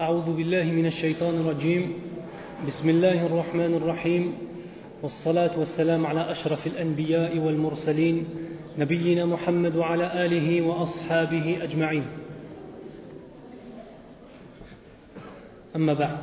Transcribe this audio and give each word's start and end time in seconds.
أعوذ 0.00 0.36
بالله 0.36 0.64
من 0.64 0.86
الشيطان 0.86 1.34
الرجيم 1.34 1.92
بسم 2.66 2.88
الله 2.88 3.26
الرحمن 3.26 3.74
الرحيم 3.74 4.32
والصلاة 5.02 5.58
والسلام 5.58 6.06
على 6.06 6.30
أشرف 6.30 6.66
الأنبياء 6.66 7.38
والمرسلين 7.38 8.24
نبينا 8.78 9.26
محمد 9.26 9.76
وعلى 9.76 10.24
آله 10.24 10.62
وأصحابه 10.62 11.58
أجمعين 11.62 12.04
أما 15.76 15.94
بعد 15.94 16.18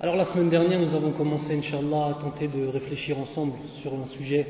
Alors 0.00 0.14
la 0.14 0.24
semaine 0.26 0.48
dernière, 0.48 0.78
nous 0.78 0.94
avons 0.94 1.10
commencé, 1.10 1.58
Inch'Allah, 1.58 2.14
à 2.16 2.22
tenter 2.22 2.46
de 2.46 2.68
réfléchir 2.68 3.18
ensemble 3.18 3.54
sur 3.82 3.92
un 3.94 4.06
sujet 4.06 4.46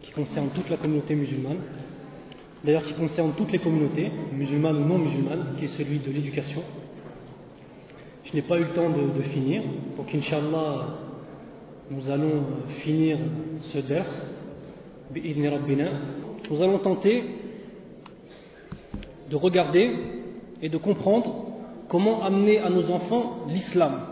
qui 0.00 0.10
concerne 0.10 0.48
toute 0.54 0.70
la 0.70 0.78
communauté 0.78 1.14
musulmane, 1.14 1.58
d'ailleurs 2.64 2.84
qui 2.84 2.94
concerne 2.94 3.32
toutes 3.36 3.52
les 3.52 3.58
communautés, 3.58 4.10
musulmanes 4.32 4.76
ou 4.76 4.86
non 4.86 4.98
musulmanes, 4.98 5.54
qui 5.58 5.64
est 5.64 5.68
celui 5.68 5.98
de 5.98 6.10
l'éducation. 6.10 6.62
Je 8.24 8.34
n'ai 8.34 8.42
pas 8.42 8.58
eu 8.58 8.64
le 8.64 8.70
temps 8.70 8.90
de, 8.90 9.22
finir, 9.22 9.62
donc 9.96 10.14
Inch'Allah, 10.14 10.98
nous 11.90 12.08
allons 12.10 12.44
finir 12.68 13.18
ce 13.62 13.78
ders, 13.78 14.08
nous 16.50 16.62
allons 16.62 16.78
tenter 16.78 17.24
de 19.28 19.36
regarder 19.36 19.92
et 20.62 20.68
de 20.68 20.76
comprendre 20.76 21.46
comment 21.88 22.22
amener 22.22 22.58
à 22.58 22.70
nos 22.70 22.90
enfants 22.90 23.46
l'islam. 23.48 24.02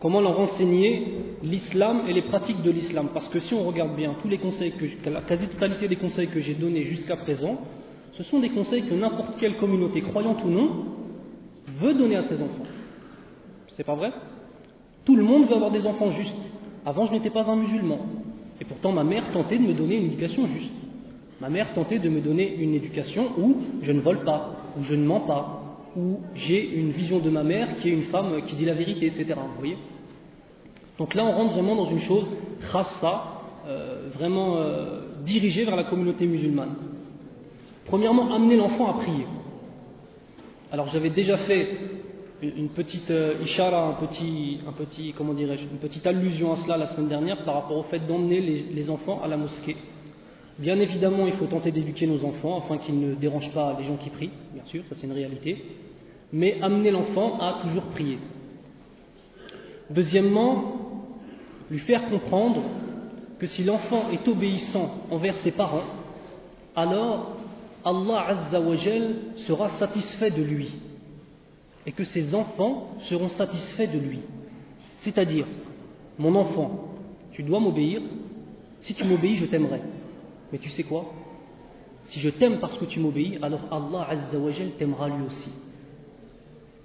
Comment 0.00 0.20
leur 0.20 0.38
enseigner 0.38 1.04
l'islam 1.42 2.02
et 2.08 2.12
les 2.12 2.22
pratiques 2.22 2.62
de 2.62 2.70
l'islam. 2.70 3.08
Parce 3.12 3.28
que 3.28 3.38
si 3.38 3.54
on 3.54 3.64
regarde 3.64 3.94
bien 3.96 4.14
tous 4.20 4.28
les 4.28 4.38
conseils 4.38 4.72
que 4.72 5.10
la 5.10 5.22
quasi-totalité 5.22 5.88
des 5.88 5.96
conseils 5.96 6.28
que 6.28 6.40
j'ai 6.40 6.54
donnés 6.54 6.84
jusqu'à 6.84 7.16
présent, 7.16 7.60
ce 8.12 8.22
sont 8.22 8.40
des 8.40 8.50
conseils 8.50 8.82
que 8.84 8.94
n'importe 8.94 9.36
quelle 9.38 9.56
communauté, 9.56 10.00
croyante 10.00 10.42
ou 10.44 10.48
non, 10.48 10.86
veut 11.80 11.94
donner 11.94 12.16
à 12.16 12.22
ses 12.22 12.40
enfants. 12.40 12.64
C'est 13.68 13.84
pas 13.84 13.94
vrai? 13.94 14.12
Tout 15.04 15.16
le 15.16 15.22
monde 15.22 15.46
veut 15.46 15.54
avoir 15.54 15.70
des 15.70 15.86
enfants 15.86 16.10
justes. 16.10 16.36
Avant, 16.84 17.06
je 17.06 17.12
n'étais 17.12 17.30
pas 17.30 17.50
un 17.50 17.56
musulman. 17.56 17.98
Et 18.60 18.64
pourtant, 18.64 18.92
ma 18.92 19.04
mère 19.04 19.30
tentait 19.32 19.58
de 19.58 19.64
me 19.64 19.74
donner 19.74 19.96
une 19.96 20.06
éducation 20.06 20.46
juste. 20.46 20.72
Ma 21.40 21.50
mère 21.50 21.74
tentait 21.74 21.98
de 21.98 22.08
me 22.08 22.20
donner 22.20 22.56
une 22.56 22.74
éducation 22.74 23.28
où 23.38 23.56
je 23.82 23.92
ne 23.92 24.00
vole 24.00 24.24
pas, 24.24 24.56
où 24.78 24.82
je 24.82 24.94
ne 24.94 25.04
mens 25.04 25.20
pas, 25.20 25.76
où 25.94 26.20
j'ai 26.34 26.74
une 26.74 26.90
vision 26.90 27.18
de 27.18 27.28
ma 27.28 27.42
mère 27.42 27.76
qui 27.76 27.90
est 27.90 27.92
une 27.92 28.04
femme 28.04 28.40
qui 28.46 28.54
dit 28.54 28.64
la 28.64 28.74
vérité, 28.74 29.06
etc. 29.06 29.34
Vous 29.34 29.58
voyez? 29.58 29.76
Donc 30.98 31.14
là, 31.14 31.24
on 31.24 31.32
rentre 31.32 31.54
vraiment 31.54 31.76
dans 31.76 31.90
une 31.90 31.98
chose 31.98 32.30
khassa, 32.72 33.24
euh, 33.66 34.08
vraiment 34.14 34.56
euh, 34.56 35.00
dirigée 35.24 35.64
vers 35.64 35.76
la 35.76 35.84
communauté 35.84 36.26
musulmane. 36.26 36.74
Premièrement, 37.84 38.32
amener 38.34 38.56
l'enfant 38.56 38.88
à 38.88 38.94
prier. 38.94 39.26
Alors 40.72 40.88
j'avais 40.88 41.10
déjà 41.10 41.36
fait 41.36 41.76
une 42.42 42.68
petite 42.68 43.10
euh, 43.10 43.34
ishara, 43.42 43.88
un 43.88 43.92
petit, 43.92 45.14
comment 45.16 45.32
dirais-je, 45.32 45.62
une 45.62 45.78
petite 45.78 46.06
allusion 46.06 46.52
à 46.52 46.56
cela 46.56 46.76
la 46.76 46.86
semaine 46.86 47.08
dernière 47.08 47.44
par 47.44 47.54
rapport 47.54 47.78
au 47.78 47.84
fait 47.84 48.00
d'emmener 48.00 48.40
les, 48.40 48.62
les 48.62 48.90
enfants 48.90 49.20
à 49.22 49.28
la 49.28 49.36
mosquée. 49.36 49.76
Bien 50.58 50.80
évidemment, 50.80 51.26
il 51.26 51.34
faut 51.34 51.46
tenter 51.46 51.70
d'éduquer 51.70 52.06
nos 52.06 52.24
enfants 52.24 52.58
afin 52.58 52.78
qu'ils 52.78 52.98
ne 52.98 53.14
dérangent 53.14 53.52
pas 53.52 53.76
les 53.78 53.84
gens 53.84 53.96
qui 53.96 54.10
prient, 54.10 54.30
bien 54.54 54.64
sûr, 54.64 54.82
ça 54.88 54.94
c'est 54.94 55.06
une 55.06 55.12
réalité 55.12 55.62
mais 56.32 56.58
amener 56.60 56.90
l'enfant 56.90 57.38
à 57.40 57.60
toujours 57.62 57.84
prier. 57.84 58.18
Deuxièmement, 59.90 60.75
lui 61.70 61.78
faire 61.78 62.08
comprendre 62.08 62.62
que 63.38 63.46
si 63.46 63.64
l'enfant 63.64 64.10
est 64.10 64.26
obéissant 64.28 64.90
envers 65.10 65.36
ses 65.36 65.50
parents, 65.50 65.84
alors 66.74 67.36
Allah 67.84 68.26
Azza 68.28 68.60
wa 68.60 68.76
sera 69.36 69.68
satisfait 69.68 70.30
de 70.30 70.42
lui 70.42 70.74
et 71.86 71.92
que 71.92 72.04
ses 72.04 72.34
enfants 72.34 72.94
seront 72.98 73.28
satisfaits 73.28 73.92
de 73.92 73.98
lui. 73.98 74.20
C'est-à-dire, 74.96 75.46
mon 76.18 76.34
enfant, 76.34 76.88
tu 77.32 77.42
dois 77.42 77.60
m'obéir, 77.60 78.00
si 78.80 78.94
tu 78.94 79.04
m'obéis, 79.04 79.36
je 79.36 79.44
t'aimerai. 79.44 79.80
Mais 80.52 80.58
tu 80.58 80.68
sais 80.68 80.82
quoi? 80.82 81.12
Si 82.02 82.20
je 82.20 82.30
t'aime 82.30 82.58
parce 82.58 82.76
que 82.78 82.84
tu 82.84 83.00
m'obéis, 83.00 83.38
alors 83.42 83.60
Allah 83.70 84.06
Azza 84.08 84.38
wa 84.38 84.50
t'aimera 84.78 85.08
lui 85.08 85.26
aussi. 85.26 85.50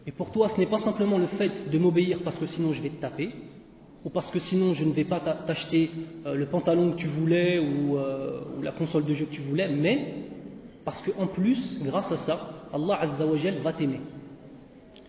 Et 0.05 0.11
pour 0.11 0.31
toi, 0.31 0.49
ce 0.49 0.57
n'est 0.57 0.65
pas 0.65 0.79
simplement 0.79 1.17
le 1.17 1.27
fait 1.27 1.69
de 1.69 1.77
m'obéir 1.77 2.19
parce 2.23 2.37
que 2.37 2.47
sinon 2.47 2.73
je 2.73 2.81
vais 2.81 2.89
te 2.89 3.01
taper, 3.01 3.31
ou 4.03 4.09
parce 4.09 4.31
que 4.31 4.39
sinon 4.39 4.73
je 4.73 4.83
ne 4.83 4.91
vais 4.91 5.03
pas 5.03 5.19
t'acheter 5.19 5.91
euh, 6.25 6.35
le 6.35 6.45
pantalon 6.47 6.91
que 6.91 6.97
tu 6.97 7.07
voulais 7.07 7.59
ou, 7.59 7.97
euh, 7.97 8.41
ou, 8.57 8.61
la 8.61 8.71
console 8.71 9.05
de 9.05 9.13
jeu 9.13 9.25
que 9.25 9.33
tu 9.33 9.41
voulais, 9.41 9.69
mais 9.69 10.15
parce 10.83 11.01
qu'en 11.03 11.27
plus, 11.27 11.79
grâce 11.81 12.11
à 12.11 12.17
ça, 12.17 12.49
Allah 12.73 12.97
Azza 13.01 13.25
wa 13.25 13.37
va 13.63 13.73
t'aimer. 13.73 14.01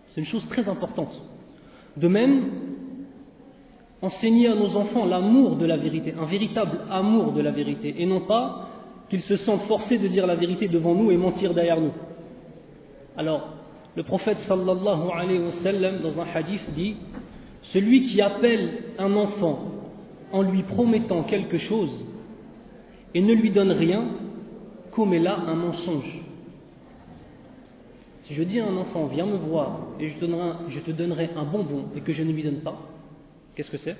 C'est 0.05 0.21
une 0.21 0.27
chose 0.27 0.47
très 0.47 0.69
importante. 0.69 1.19
De 1.97 2.07
même, 2.07 2.51
enseigner 4.01 4.47
à 4.47 4.55
nos 4.55 4.75
enfants 4.75 5.05
l'amour 5.05 5.55
de 5.55 5.65
la 5.65 5.77
vérité, 5.77 6.13
un 6.19 6.25
véritable 6.25 6.81
amour 6.91 7.31
de 7.31 7.41
la 7.41 7.51
vérité, 7.51 7.95
et 7.97 8.05
non 8.05 8.21
pas 8.21 8.67
qu'ils 9.09 9.21
se 9.21 9.37
sentent 9.37 9.63
forcés 9.63 9.97
de 9.97 10.07
dire 10.07 10.27
la 10.27 10.35
vérité 10.35 10.67
devant 10.67 10.93
nous 10.93 11.09
et 11.09 11.17
mentir 11.17 11.53
derrière 11.53 11.79
nous. 11.79 11.93
Alors, 13.17 13.49
le 13.95 14.03
prophète 14.03 14.39
sallallahu 14.39 15.09
alayhi 15.13 15.39
wa 15.39 15.51
sallam, 15.51 15.99
dans 16.01 16.19
un 16.19 16.25
hadith, 16.33 16.63
dit 16.73 16.97
Celui 17.63 18.03
qui 18.03 18.21
appelle 18.21 18.83
un 18.97 19.15
enfant 19.15 19.59
en 20.31 20.41
lui 20.41 20.63
promettant 20.63 21.23
quelque 21.23 21.57
chose 21.57 22.05
et 23.13 23.21
ne 23.21 23.33
lui 23.33 23.51
donne 23.51 23.71
rien, 23.71 24.05
commet 24.91 25.19
là 25.19 25.39
un 25.47 25.55
mensonge. 25.55 26.21
Si 28.21 28.33
je 28.33 28.43
dis 28.43 28.59
à 28.59 28.67
un 28.67 28.77
enfant 28.77 29.05
Viens 29.07 29.25
me 29.25 29.35
voir 29.35 29.79
et 29.99 30.07
je 30.07 30.17
donnerai 30.19 30.55
je 30.69 30.79
te 30.79 30.91
donnerai 30.91 31.31
un 31.35 31.43
bonbon 31.43 31.85
et 31.95 32.01
que 32.01 32.13
je 32.13 32.23
ne 32.23 32.31
lui 32.31 32.43
donne 32.43 32.61
pas, 32.61 32.79
qu'est-ce 33.55 33.71
que 33.71 33.77
c'est? 33.77 33.97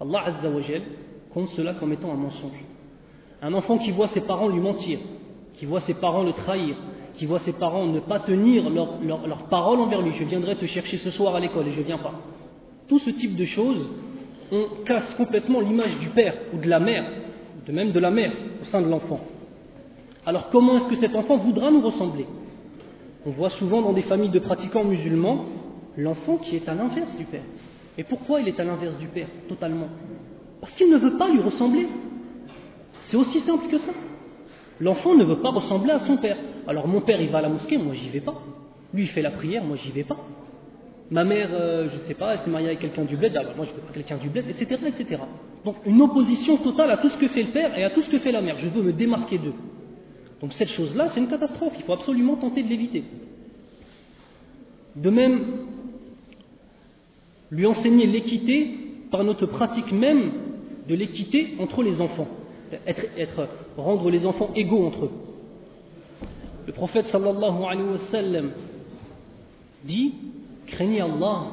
Allah 0.00 0.22
Azza 0.26 0.48
wa 0.48 0.60
compte 1.30 1.48
cela 1.48 1.74
comme 1.74 1.92
étant 1.92 2.12
un 2.12 2.16
mensonge. 2.16 2.64
Un 3.42 3.52
enfant 3.54 3.78
qui 3.78 3.90
voit 3.90 4.08
ses 4.08 4.22
parents 4.22 4.48
lui 4.48 4.60
mentir, 4.60 4.98
qui 5.54 5.66
voit 5.66 5.80
ses 5.80 5.94
parents 5.94 6.22
le 6.22 6.32
trahir, 6.32 6.76
qui 7.14 7.26
voit 7.26 7.38
ses 7.40 7.52
parents 7.52 7.86
ne 7.86 8.00
pas 8.00 8.20
tenir 8.20 8.70
leur, 8.70 9.00
leur, 9.02 9.26
leur, 9.26 9.44
parole 9.44 9.78
envers 9.80 10.02
lui, 10.02 10.12
je 10.12 10.24
viendrai 10.24 10.56
te 10.56 10.64
chercher 10.64 10.96
ce 10.96 11.10
soir 11.10 11.34
à 11.34 11.40
l'école 11.40 11.68
et 11.68 11.72
je 11.72 11.80
ne 11.80 11.86
viens 11.86 11.98
pas. 11.98 12.14
Tout 12.88 12.98
ce 12.98 13.10
type 13.10 13.36
de 13.36 13.44
choses, 13.44 13.90
on 14.52 14.84
casse 14.84 15.14
complètement 15.14 15.60
l'image 15.60 15.98
du 15.98 16.08
père 16.08 16.34
ou 16.52 16.58
de 16.58 16.68
la 16.68 16.80
mère, 16.80 17.04
de 17.66 17.72
même 17.72 17.92
de 17.92 18.00
la 18.00 18.10
mère 18.10 18.32
au 18.60 18.64
sein 18.64 18.82
de 18.82 18.88
l'enfant. 18.88 19.20
Alors 20.26 20.48
comment 20.50 20.76
est-ce 20.76 20.86
que 20.86 20.96
cet 20.96 21.14
enfant 21.16 21.36
voudra 21.36 21.70
nous 21.70 21.80
ressembler? 21.80 22.26
On 23.26 23.30
voit 23.30 23.50
souvent 23.50 23.80
dans 23.80 23.92
des 23.92 24.02
familles 24.02 24.30
de 24.30 24.38
pratiquants 24.38 24.84
musulmans 24.84 25.46
l'enfant 25.96 26.36
qui 26.36 26.56
est 26.56 26.68
à 26.68 26.74
l'inverse 26.74 27.16
du 27.16 27.24
père. 27.24 27.44
Et 27.96 28.04
pourquoi 28.04 28.40
il 28.40 28.48
est 28.48 28.60
à 28.60 28.64
l'inverse 28.64 28.98
du 28.98 29.06
père 29.06 29.28
totalement? 29.48 29.88
Parce 30.60 30.74
qu'il 30.74 30.90
ne 30.90 30.96
veut 30.96 31.16
pas 31.16 31.30
lui 31.30 31.40
ressembler. 31.40 31.88
C'est 33.02 33.16
aussi 33.16 33.40
simple 33.40 33.68
que 33.68 33.78
ça. 33.78 33.92
L'enfant 34.80 35.14
ne 35.14 35.24
veut 35.24 35.38
pas 35.38 35.50
ressembler 35.50 35.92
à 35.92 36.00
son 36.00 36.16
père. 36.16 36.36
Alors 36.66 36.88
mon 36.88 37.00
père, 37.00 37.20
il 37.20 37.28
va 37.28 37.38
à 37.38 37.42
la 37.42 37.48
mosquée, 37.48 37.78
moi 37.78 37.94
j'y 37.94 38.08
vais 38.08 38.20
pas. 38.20 38.34
Lui, 38.92 39.02
il 39.02 39.08
fait 39.08 39.22
la 39.22 39.30
prière, 39.30 39.64
moi 39.64 39.76
j'y 39.76 39.90
vais 39.92 40.04
pas. 40.04 40.16
Ma 41.10 41.24
mère, 41.24 41.50
euh, 41.52 41.88
je 41.92 41.98
sais 41.98 42.14
pas, 42.14 42.34
elle 42.34 42.40
s'est 42.40 42.50
mariée 42.50 42.68
avec 42.68 42.80
quelqu'un 42.80 43.04
du 43.04 43.16
bled, 43.16 43.36
alors 43.36 43.54
moi 43.56 43.66
je 43.66 43.72
veux 43.72 43.80
pas 43.80 43.92
quelqu'un 43.92 44.16
du 44.16 44.30
bled, 44.30 44.48
etc., 44.48 44.80
etc. 44.86 45.20
Donc 45.64 45.76
une 45.84 46.00
opposition 46.00 46.56
totale 46.56 46.90
à 46.90 46.96
tout 46.96 47.08
ce 47.08 47.16
que 47.16 47.28
fait 47.28 47.42
le 47.42 47.50
père 47.50 47.78
et 47.78 47.84
à 47.84 47.90
tout 47.90 48.02
ce 48.02 48.08
que 48.08 48.18
fait 48.18 48.32
la 48.32 48.40
mère. 48.40 48.58
Je 48.58 48.68
veux 48.68 48.82
me 48.82 48.92
démarquer 48.92 49.38
d'eux. 49.38 49.54
Donc 50.40 50.52
cette 50.52 50.68
chose-là, 50.68 51.08
c'est 51.10 51.20
une 51.20 51.28
catastrophe. 51.28 51.74
Il 51.78 51.84
faut 51.84 51.92
absolument 51.92 52.36
tenter 52.36 52.62
de 52.62 52.68
l'éviter. 52.68 53.04
De 54.96 55.10
même, 55.10 55.44
lui 57.50 57.66
enseigner 57.66 58.06
l'équité 58.06 58.70
par 59.10 59.24
notre 59.24 59.46
pratique 59.46 59.92
même 59.92 60.32
de 60.88 60.94
l'équité 60.94 61.54
entre 61.60 61.82
les 61.82 62.00
enfants. 62.00 62.28
Être, 62.86 63.48
rendre 63.76 64.10
les 64.10 64.26
enfants 64.26 64.50
égaux 64.56 64.86
entre 64.86 65.04
eux. 65.06 65.10
Le 66.66 66.72
prophète 66.72 67.06
sallallahu 67.06 67.64
alayhi 67.68 67.88
wa 67.88 67.98
sallam 67.98 68.50
dit 69.84 70.14
Craignez 70.66 71.00
Allah 71.00 71.44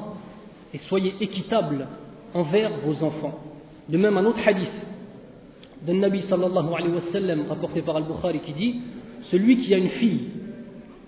et 0.73 0.77
soyez 0.77 1.15
équitables 1.21 1.87
envers 2.33 2.71
vos 2.85 3.03
enfants. 3.03 3.39
De 3.89 3.97
même, 3.97 4.17
un 4.17 4.25
autre 4.25 4.39
hadith 4.45 4.71
d'un 5.81 5.95
Nabi 5.95 6.21
sallallahu 6.21 6.73
alayhi 6.75 6.93
wa 6.93 6.99
sallam 6.99 7.45
rapporté 7.49 7.81
par 7.81 7.97
Al-Bukhari 7.97 8.39
qui 8.39 8.53
dit 8.53 8.75
Celui 9.23 9.57
qui 9.57 9.73
a 9.73 9.77
une 9.77 9.89
fille 9.89 10.29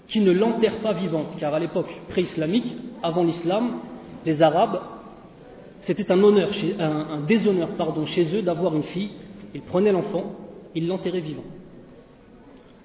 qui 0.08 0.20
ne 0.20 0.32
l'enterre 0.32 0.78
pas 0.78 0.94
vivante, 0.94 1.36
car 1.40 1.54
à 1.54 1.60
l'époque 1.60 1.90
pré-islamique, 2.10 2.76
avant 3.02 3.24
l'islam, 3.24 3.80
les 4.26 4.42
Arabes, 4.42 4.82
c'était 5.82 6.12
un, 6.12 6.24
honneur, 6.24 6.50
déshonneur 7.28 7.70
chez 8.06 8.36
eux 8.36 8.42
d'avoir 8.42 8.76
une 8.76 8.84
fille. 8.84 9.10
Ils 9.54 9.62
prenaient 9.62 9.92
l'enfant, 9.92 10.36
ils 10.76 10.88
l'enterraient 10.88 11.20
vivant. 11.22 11.44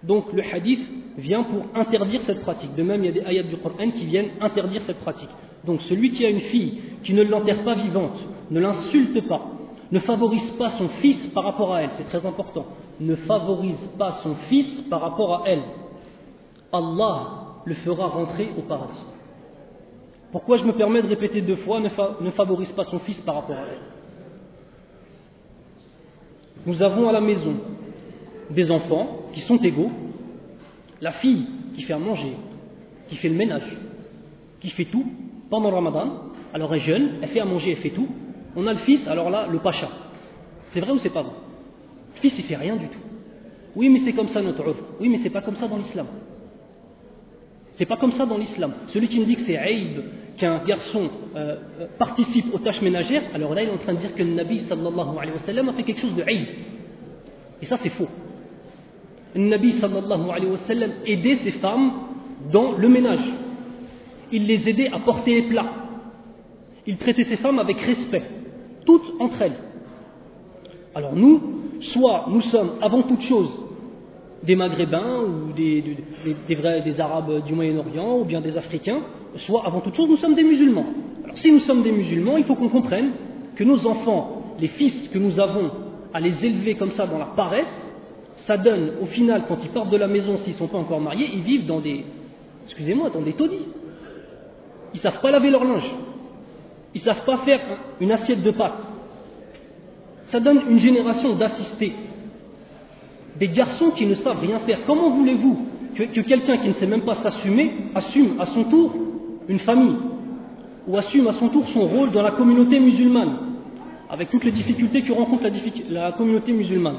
Donc 0.03 0.33
le 0.33 0.43
hadith 0.43 0.81
vient 1.17 1.43
pour 1.43 1.65
interdire 1.75 2.23
cette 2.23 2.43
pratique. 2.43 2.75
De 2.75 2.83
même, 2.83 3.05
il 3.05 3.07
y 3.07 3.09
a 3.09 3.13
des 3.13 3.27
ayats 3.27 3.43
du 3.43 3.57
Coran 3.57 3.91
qui 3.91 4.07
viennent 4.07 4.31
interdire 4.41 4.83
cette 4.83 5.01
pratique. 5.01 5.31
Donc 5.65 5.81
celui 5.83 6.11
qui 6.11 6.25
a 6.25 6.31
une 6.31 6.41
fille 6.41 6.81
qui 7.03 7.15
ne 7.15 7.23
l'enterre 7.23 7.65
pas 7.65 7.75
vivante, 7.75 8.23
ne 8.51 8.61
l'insulte 8.61 9.27
pas, 9.27 9.43
ne 9.91 9.99
favorise 9.99 10.51
pas 10.53 10.71
son 10.71 10.89
fils 10.89 11.27
par 11.29 11.45
rapport 11.45 11.75
à 11.75 11.83
elle, 11.83 11.91
c'est 11.93 12.09
très 12.09 12.25
important, 12.25 12.67
ne 13.01 13.15
favorise 13.17 13.89
pas 13.99 14.13
son 14.13 14.35
fils 14.49 14.83
par 14.83 15.01
rapport 15.01 15.43
à 15.43 15.49
elle. 15.49 15.63
Allah 16.73 17.27
le 17.65 17.75
fera 17.75 18.07
rentrer 18.07 18.51
au 18.57 18.63
paradis. 18.63 19.05
Pourquoi 20.31 20.59
je 20.59 20.65
me 20.65 20.73
permets 20.73 21.03
de 21.03 21.09
répéter 21.09 21.41
deux 21.41 21.57
fois 21.57 21.81
ne, 21.81 22.31
favorise 22.31 22.73
pas 22.73 22.85
son 22.85 22.99
fils 22.99 23.21
par 23.21 23.37
rapport 23.37 23.57
à 23.57 23.63
elle? 23.63 23.81
Nous 26.67 26.83
avons 26.83 27.09
à 27.09 27.13
la 27.13 27.21
maison 27.21 27.55
des 28.51 28.71
enfants 28.71 29.21
qui 29.33 29.41
sont 29.41 29.59
égaux, 29.59 29.91
la 31.01 31.13
fille 31.13 31.47
qui 31.75 31.83
fait 31.83 31.93
à 31.93 31.99
manger, 31.99 32.33
qui 33.09 33.17
fait 33.17 33.29
le 33.29 33.37
ménage, 33.37 33.77
qui 34.61 34.71
fait 34.71 34.87
tout 34.87 35.07
pendant 35.51 35.71
le 35.71 35.75
ramadan, 35.77 36.23
alors 36.53 36.73
elle 36.75 36.81
est 36.81 36.85
jeune, 36.85 37.11
elle 37.23 37.29
fait 37.29 37.41
à 37.41 37.45
manger, 37.45 37.71
elle 37.73 37.77
fait 37.77 37.91
tout. 37.91 38.09
On 38.57 38.67
a 38.67 38.73
le 38.73 38.79
fils, 38.79 39.07
alors 39.07 39.31
là, 39.31 39.47
le 39.51 39.59
pacha. 39.59 39.89
C'est 40.69 40.81
vrai 40.81 40.93
ou 40.93 40.99
c'est 40.99 41.11
pas 41.11 41.23
vrai? 41.23 41.33
Le 42.15 42.21
fils, 42.21 42.39
il 42.39 42.45
fait 42.45 42.57
rien 42.57 42.77
du 42.77 42.89
tout. 42.89 42.99
Oui, 43.77 43.89
mais 43.89 44.01
c'est 44.01 44.13
comme 44.13 44.29
ça 44.29 44.43
notre. 44.43 44.75
Oui, 45.01 45.09
mais 45.09 45.19
c'est 45.19 45.31
pas 45.31 45.43
comme 45.43 45.57
ça 45.57 45.69
dans 45.69 45.77
l'islam. 45.77 46.07
C'est 47.73 47.87
pas 47.87 47.97
comme 47.97 48.13
ça 48.13 48.27
dans 48.27 48.37
l'islam. 48.37 48.73
Celui 48.89 49.07
qui 49.07 49.21
me 49.21 49.25
dit 49.25 49.37
que 49.37 49.43
c'est 49.43 49.57
aïb 49.57 50.01
qu'un 50.37 50.59
garçon 50.65 51.09
euh, 51.37 51.57
euh, 51.81 51.87
participe 51.99 52.53
aux 52.53 52.59
tâches 52.59 52.83
ménagères, 52.83 53.23
alors 53.35 53.55
là 53.55 53.63
il 53.63 53.69
est 53.69 53.73
en 53.73 53.79
train 53.79 53.95
de 53.95 53.99
dire 53.99 54.15
que 54.15 54.23
le 54.23 54.35
Nabi 54.35 54.59
sallallahu 54.59 55.17
alayhi 55.17 55.33
wa 55.33 55.39
sallam 55.39 55.69
a 55.69 55.73
fait 55.75 55.85
quelque 55.85 56.01
chose 56.01 56.15
de 56.15 56.23
aïb. 56.23 56.47
Et 57.63 57.67
ça 57.67 57.77
c'est 57.77 57.91
faux. 57.91 58.09
Nabi 59.35 59.73
sallallahu 59.73 60.31
alayhi 60.31 60.51
wa 60.51 60.57
sallam 60.57 60.91
aidait 61.07 61.37
ses 61.37 61.51
femmes 61.53 61.93
dans 62.53 62.73
le 62.73 62.89
ménage. 62.89 63.33
Il 64.33 64.47
les 64.47 64.69
aidait 64.69 64.91
à 64.93 64.99
porter 64.99 65.35
les 65.35 65.49
plats. 65.49 65.73
Il 66.87 66.97
traitait 66.97 67.25
ses 67.25 67.37
femmes 67.37 67.59
avec 67.59 67.81
respect, 67.81 68.23
toutes 68.87 69.13
entre 69.21 69.43
elles. 69.43 69.59
Alors 70.95 71.15
nous, 71.15 71.41
soit 71.81 72.27
nous 72.31 72.41
sommes 72.41 72.73
avant 72.81 73.03
toute 73.03 73.21
chose 73.21 73.51
des 74.43 74.57
Maghrébins 74.57 75.23
ou 75.25 75.53
des, 75.53 75.97
des 76.47 77.01
Arabes 77.01 77.45
du 77.45 77.55
Moyen-Orient 77.55 78.21
ou 78.21 78.25
bien 78.25 78.41
des 78.41 78.57
Africains, 78.57 79.01
soit 79.35 79.67
avant 79.67 79.81
toute 79.81 79.95
chose 79.95 80.09
nous 80.09 80.17
sommes 80.17 80.35
des 80.35 80.45
musulmans. 80.45 80.87
Alors 81.25 81.37
si 81.37 81.53
nous 81.53 81.59
sommes 81.59 81.83
des 81.83 81.93
musulmans, 81.93 82.37
il 82.37 82.45
faut 82.45 82.55
qu'on 82.55 82.69
comprenne 82.69 83.11
que 83.57 83.65
nos 83.65 83.87
enfants, 83.87 84.55
les 84.61 84.69
fils 84.69 85.09
que 85.09 85.19
nous 85.19 85.41
avons 85.41 85.71
à 86.15 86.21
les 86.21 86.47
élever 86.47 86.75
comme 86.75 86.91
ça 86.93 87.07
dans 87.07 87.19
la 87.19 87.27
paresse, 87.27 87.88
ça 88.47 88.57
donne 88.57 88.93
au 89.03 89.07
final, 89.07 89.45
quand 89.47 89.59
ils 89.63 89.71
partent 89.71 89.91
de 89.91 89.97
la 89.97 90.09
maison, 90.09 90.37
s'ils 90.37 90.53
ne 90.53 90.59
sont 90.59 90.69
pas 90.69 90.79
encore 90.79 91.01
mariés, 91.01 91.29
ils 91.33 91.43
vivent 91.43 91.67
dans 91.67 91.81
des, 91.81 92.05
excusez-moi, 92.65 93.11
dans 93.11 93.23
des 93.23 93.33
taudis. 93.33 93.67
Ils 94.95 94.97
ne 94.97 95.01
savent 95.01 95.21
pas 95.21 95.31
laver 95.31 95.51
leur 95.51 95.65
linge. 95.65 95.91
Ils 96.95 96.99
ne 96.99 97.05
savent 97.05 97.25
pas 97.25 97.39
faire 97.39 97.61
une 98.01 98.11
assiette 98.11 98.43
de 98.43 98.51
pâtes. 98.51 98.89
Ça 100.27 100.41
donne 100.41 100.63
une 100.69 100.79
génération 100.79 101.35
d'assistés 101.35 101.93
des 103.39 103.49
garçons 103.49 103.91
qui 103.91 104.07
ne 104.07 104.15
savent 104.15 104.41
rien 104.41 104.59
faire. 104.61 104.81
Comment 104.87 105.11
voulez-vous 105.11 105.67
que, 105.95 106.21
quelqu'un 106.21 106.57
qui 106.57 106.69
ne 106.69 106.73
sait 106.75 106.87
même 106.87 107.03
pas 107.03 107.15
s'assumer 107.15 107.73
assume 107.95 108.41
à 108.41 108.47
son 108.47 108.65
tour 108.65 108.95
une 109.49 109.59
famille 109.59 109.97
ou 110.87 110.97
assume 110.97 111.27
à 111.29 111.33
son 111.33 111.49
tour 111.49 111.69
son 111.69 111.87
rôle 111.87 112.11
dans 112.11 112.23
la 112.23 112.33
communauté 112.33 112.81
musulmane, 112.81 113.37
avec 114.11 114.31
toutes 114.31 114.45
les 114.45 114.51
difficultés 114.51 115.03
que 115.03 115.13
rencontre 115.13 115.45
la, 115.91 116.13
communauté 116.13 116.53
musulmane? 116.53 116.97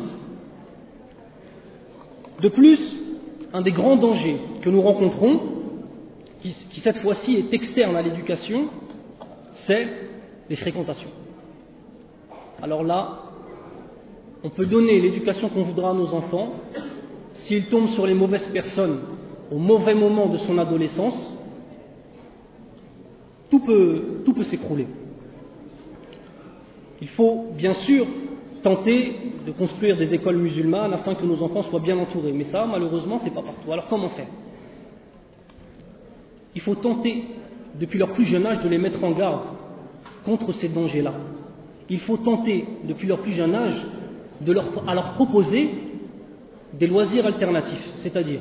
De 2.41 2.49
plus, 2.49 2.97
un 3.53 3.61
des 3.61 3.71
grands 3.71 3.97
dangers 3.97 4.39
que 4.61 4.69
nous 4.69 4.81
rencontrons, 4.81 5.41
qui 6.39 6.79
cette 6.79 6.99
fois-ci 6.99 7.35
est 7.35 7.53
externe 7.53 7.95
à 7.95 8.01
l'éducation, 8.01 8.69
c'est 9.53 9.87
les 10.49 10.55
fréquentations. 10.55 11.09
Alors 12.61 12.83
là, 12.83 13.23
on 14.43 14.49
peut 14.49 14.65
donner 14.65 14.99
l'éducation 14.99 15.49
qu'on 15.49 15.63
voudra 15.63 15.91
à 15.91 15.93
nos 15.93 16.13
enfants. 16.13 16.53
S'ils 17.33 17.65
tombent 17.65 17.89
sur 17.89 18.05
les 18.05 18.13
mauvaises 18.13 18.47
personnes 18.47 18.99
au 19.51 19.57
mauvais 19.57 19.95
moment 19.95 20.27
de 20.27 20.37
son 20.37 20.57
adolescence, 20.57 21.33
tout 23.49 23.59
peut, 23.59 24.21
tout 24.25 24.33
peut 24.33 24.43
s'écrouler. 24.43 24.87
Il 27.01 27.07
faut 27.07 27.47
bien 27.55 27.73
sûr 27.73 28.05
tenter 28.61 29.15
de 29.45 29.51
construire 29.51 29.97
des 29.97 30.13
écoles 30.13 30.37
musulmanes 30.37 30.93
afin 30.93 31.15
que 31.15 31.25
nos 31.25 31.41
enfants 31.41 31.63
soient 31.63 31.79
bien 31.79 31.97
entourés. 31.97 32.33
Mais 32.33 32.45
ça, 32.45 32.65
malheureusement, 32.65 33.17
ce 33.17 33.25
n'est 33.25 33.31
pas 33.31 33.41
partout. 33.41 33.71
Alors 33.71 33.87
comment 33.87 34.09
faire? 34.09 34.27
Il 36.55 36.61
faut 36.61 36.75
tenter, 36.75 37.23
depuis 37.79 37.99
leur 37.99 38.09
plus 38.09 38.25
jeune 38.25 38.45
âge, 38.45 38.59
de 38.59 38.69
les 38.69 38.77
mettre 38.77 39.03
en 39.03 39.11
garde 39.11 39.43
contre 40.25 40.51
ces 40.51 40.69
dangers-là. 40.69 41.13
Il 41.89 41.99
faut 41.99 42.17
tenter, 42.17 42.65
depuis 42.83 43.07
leur 43.07 43.19
plus 43.19 43.31
jeune 43.31 43.55
âge, 43.55 43.85
de 44.41 44.51
leur, 44.51 44.65
à 44.87 44.93
leur 44.93 45.13
proposer 45.13 45.69
des 46.73 46.87
loisirs 46.87 47.25
alternatifs. 47.25 47.91
C'est-à-dire, 47.95 48.39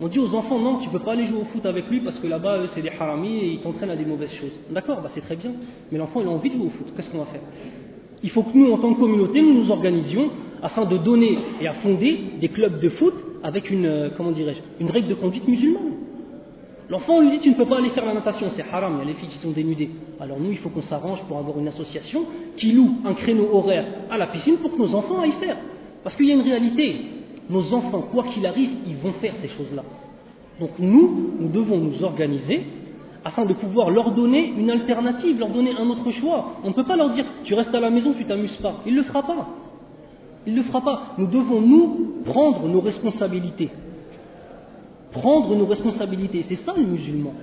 on 0.00 0.08
dit 0.08 0.18
aux 0.18 0.34
enfants, 0.34 0.58
non, 0.58 0.78
tu 0.78 0.88
ne 0.88 0.92
peux 0.92 1.00
pas 1.00 1.12
aller 1.12 1.26
jouer 1.26 1.40
au 1.40 1.44
foot 1.44 1.66
avec 1.66 1.88
lui 1.88 2.00
parce 2.00 2.18
que 2.18 2.26
là-bas, 2.26 2.66
c'est 2.68 2.82
des 2.82 2.90
haramis 2.90 3.36
et 3.38 3.46
ils 3.52 3.60
t'entraînent 3.60 3.90
à 3.90 3.96
des 3.96 4.04
mauvaises 4.04 4.32
choses. 4.32 4.52
D'accord, 4.70 5.00
bah 5.00 5.08
c'est 5.10 5.22
très 5.22 5.36
bien, 5.36 5.52
mais 5.90 5.98
l'enfant, 5.98 6.20
il 6.20 6.26
a 6.26 6.30
envie 6.30 6.50
de 6.50 6.54
jouer 6.56 6.66
au 6.66 6.70
foot. 6.70 6.92
Qu'est-ce 6.94 7.10
qu'on 7.10 7.18
va 7.18 7.26
faire? 7.26 7.40
Il 8.22 8.30
faut 8.30 8.42
que 8.42 8.56
nous, 8.56 8.72
en 8.72 8.78
tant 8.78 8.94
que 8.94 9.00
communauté, 9.00 9.40
nous 9.42 9.54
nous 9.54 9.70
organisions 9.70 10.30
afin 10.62 10.84
de 10.84 10.96
donner 10.96 11.38
et 11.60 11.68
à 11.68 11.74
fonder 11.74 12.18
des 12.40 12.48
clubs 12.48 12.80
de 12.80 12.88
foot 12.88 13.14
avec 13.42 13.70
une, 13.70 13.86
euh, 13.86 14.08
comment 14.16 14.32
dirais-je, 14.32 14.60
une 14.80 14.90
règle 14.90 15.08
de 15.08 15.14
conduite 15.14 15.46
musulmane. 15.46 15.92
L'enfant, 16.88 17.16
on 17.16 17.20
lui 17.20 17.30
dit, 17.30 17.38
tu 17.38 17.50
ne 17.50 17.54
peux 17.54 17.66
pas 17.66 17.76
aller 17.76 17.90
faire 17.90 18.06
la 18.06 18.14
natation, 18.14 18.48
c'est 18.48 18.64
haram, 18.72 18.94
il 18.96 18.98
y 19.00 19.02
a 19.02 19.04
les 19.12 19.12
filles 19.12 19.28
qui 19.28 19.36
sont 19.36 19.50
dénudées. 19.50 19.90
Alors 20.18 20.40
nous, 20.40 20.50
il 20.50 20.56
faut 20.56 20.70
qu'on 20.70 20.80
s'arrange 20.80 21.22
pour 21.24 21.36
avoir 21.36 21.58
une 21.58 21.68
association 21.68 22.24
qui 22.56 22.72
loue 22.72 22.96
un 23.04 23.12
créneau 23.12 23.50
horaire 23.52 23.84
à 24.10 24.16
la 24.16 24.26
piscine 24.26 24.56
pour 24.56 24.72
que 24.72 24.78
nos 24.78 24.94
enfants 24.94 25.20
aillent 25.20 25.32
faire. 25.32 25.58
Parce 26.02 26.16
qu'il 26.16 26.26
y 26.26 26.30
a 26.30 26.34
une 26.34 26.40
réalité, 26.42 26.96
nos 27.50 27.74
enfants, 27.74 28.08
quoi 28.10 28.24
qu'il 28.24 28.46
arrive, 28.46 28.70
ils 28.86 28.96
vont 28.96 29.12
faire 29.12 29.36
ces 29.36 29.48
choses-là. 29.48 29.84
Donc 30.58 30.70
nous, 30.78 31.34
nous 31.38 31.48
devons 31.48 31.76
nous 31.76 32.02
organiser 32.02 32.64
afin 33.28 33.44
de 33.44 33.54
pouvoir 33.54 33.90
leur 33.90 34.10
donner 34.10 34.52
une 34.56 34.70
alternative, 34.70 35.38
leur 35.38 35.50
donner 35.50 35.72
un 35.78 35.88
autre 35.88 36.10
choix. 36.10 36.56
On 36.64 36.68
ne 36.68 36.74
peut 36.74 36.84
pas 36.84 36.96
leur 36.96 37.10
dire, 37.10 37.24
tu 37.44 37.54
restes 37.54 37.74
à 37.74 37.80
la 37.80 37.90
maison, 37.90 38.12
tu 38.16 38.24
t'amuses 38.24 38.56
pas. 38.56 38.74
Il 38.86 38.92
ne 38.92 38.98
le 38.98 39.04
fera 39.04 39.22
pas. 39.22 39.48
Il 40.46 40.54
ne 40.54 40.58
le 40.58 40.64
fera 40.64 40.80
pas. 40.80 41.14
Nous 41.18 41.26
devons, 41.26 41.60
nous, 41.60 42.22
prendre 42.24 42.66
nos 42.68 42.80
responsabilités 42.80 43.70
prendre 45.12 45.54
nos 45.56 45.66
responsabilités. 45.66 46.42
C'est 46.42 46.56
ça 46.56 46.74
le 46.76 46.84
musulman. 46.84 47.34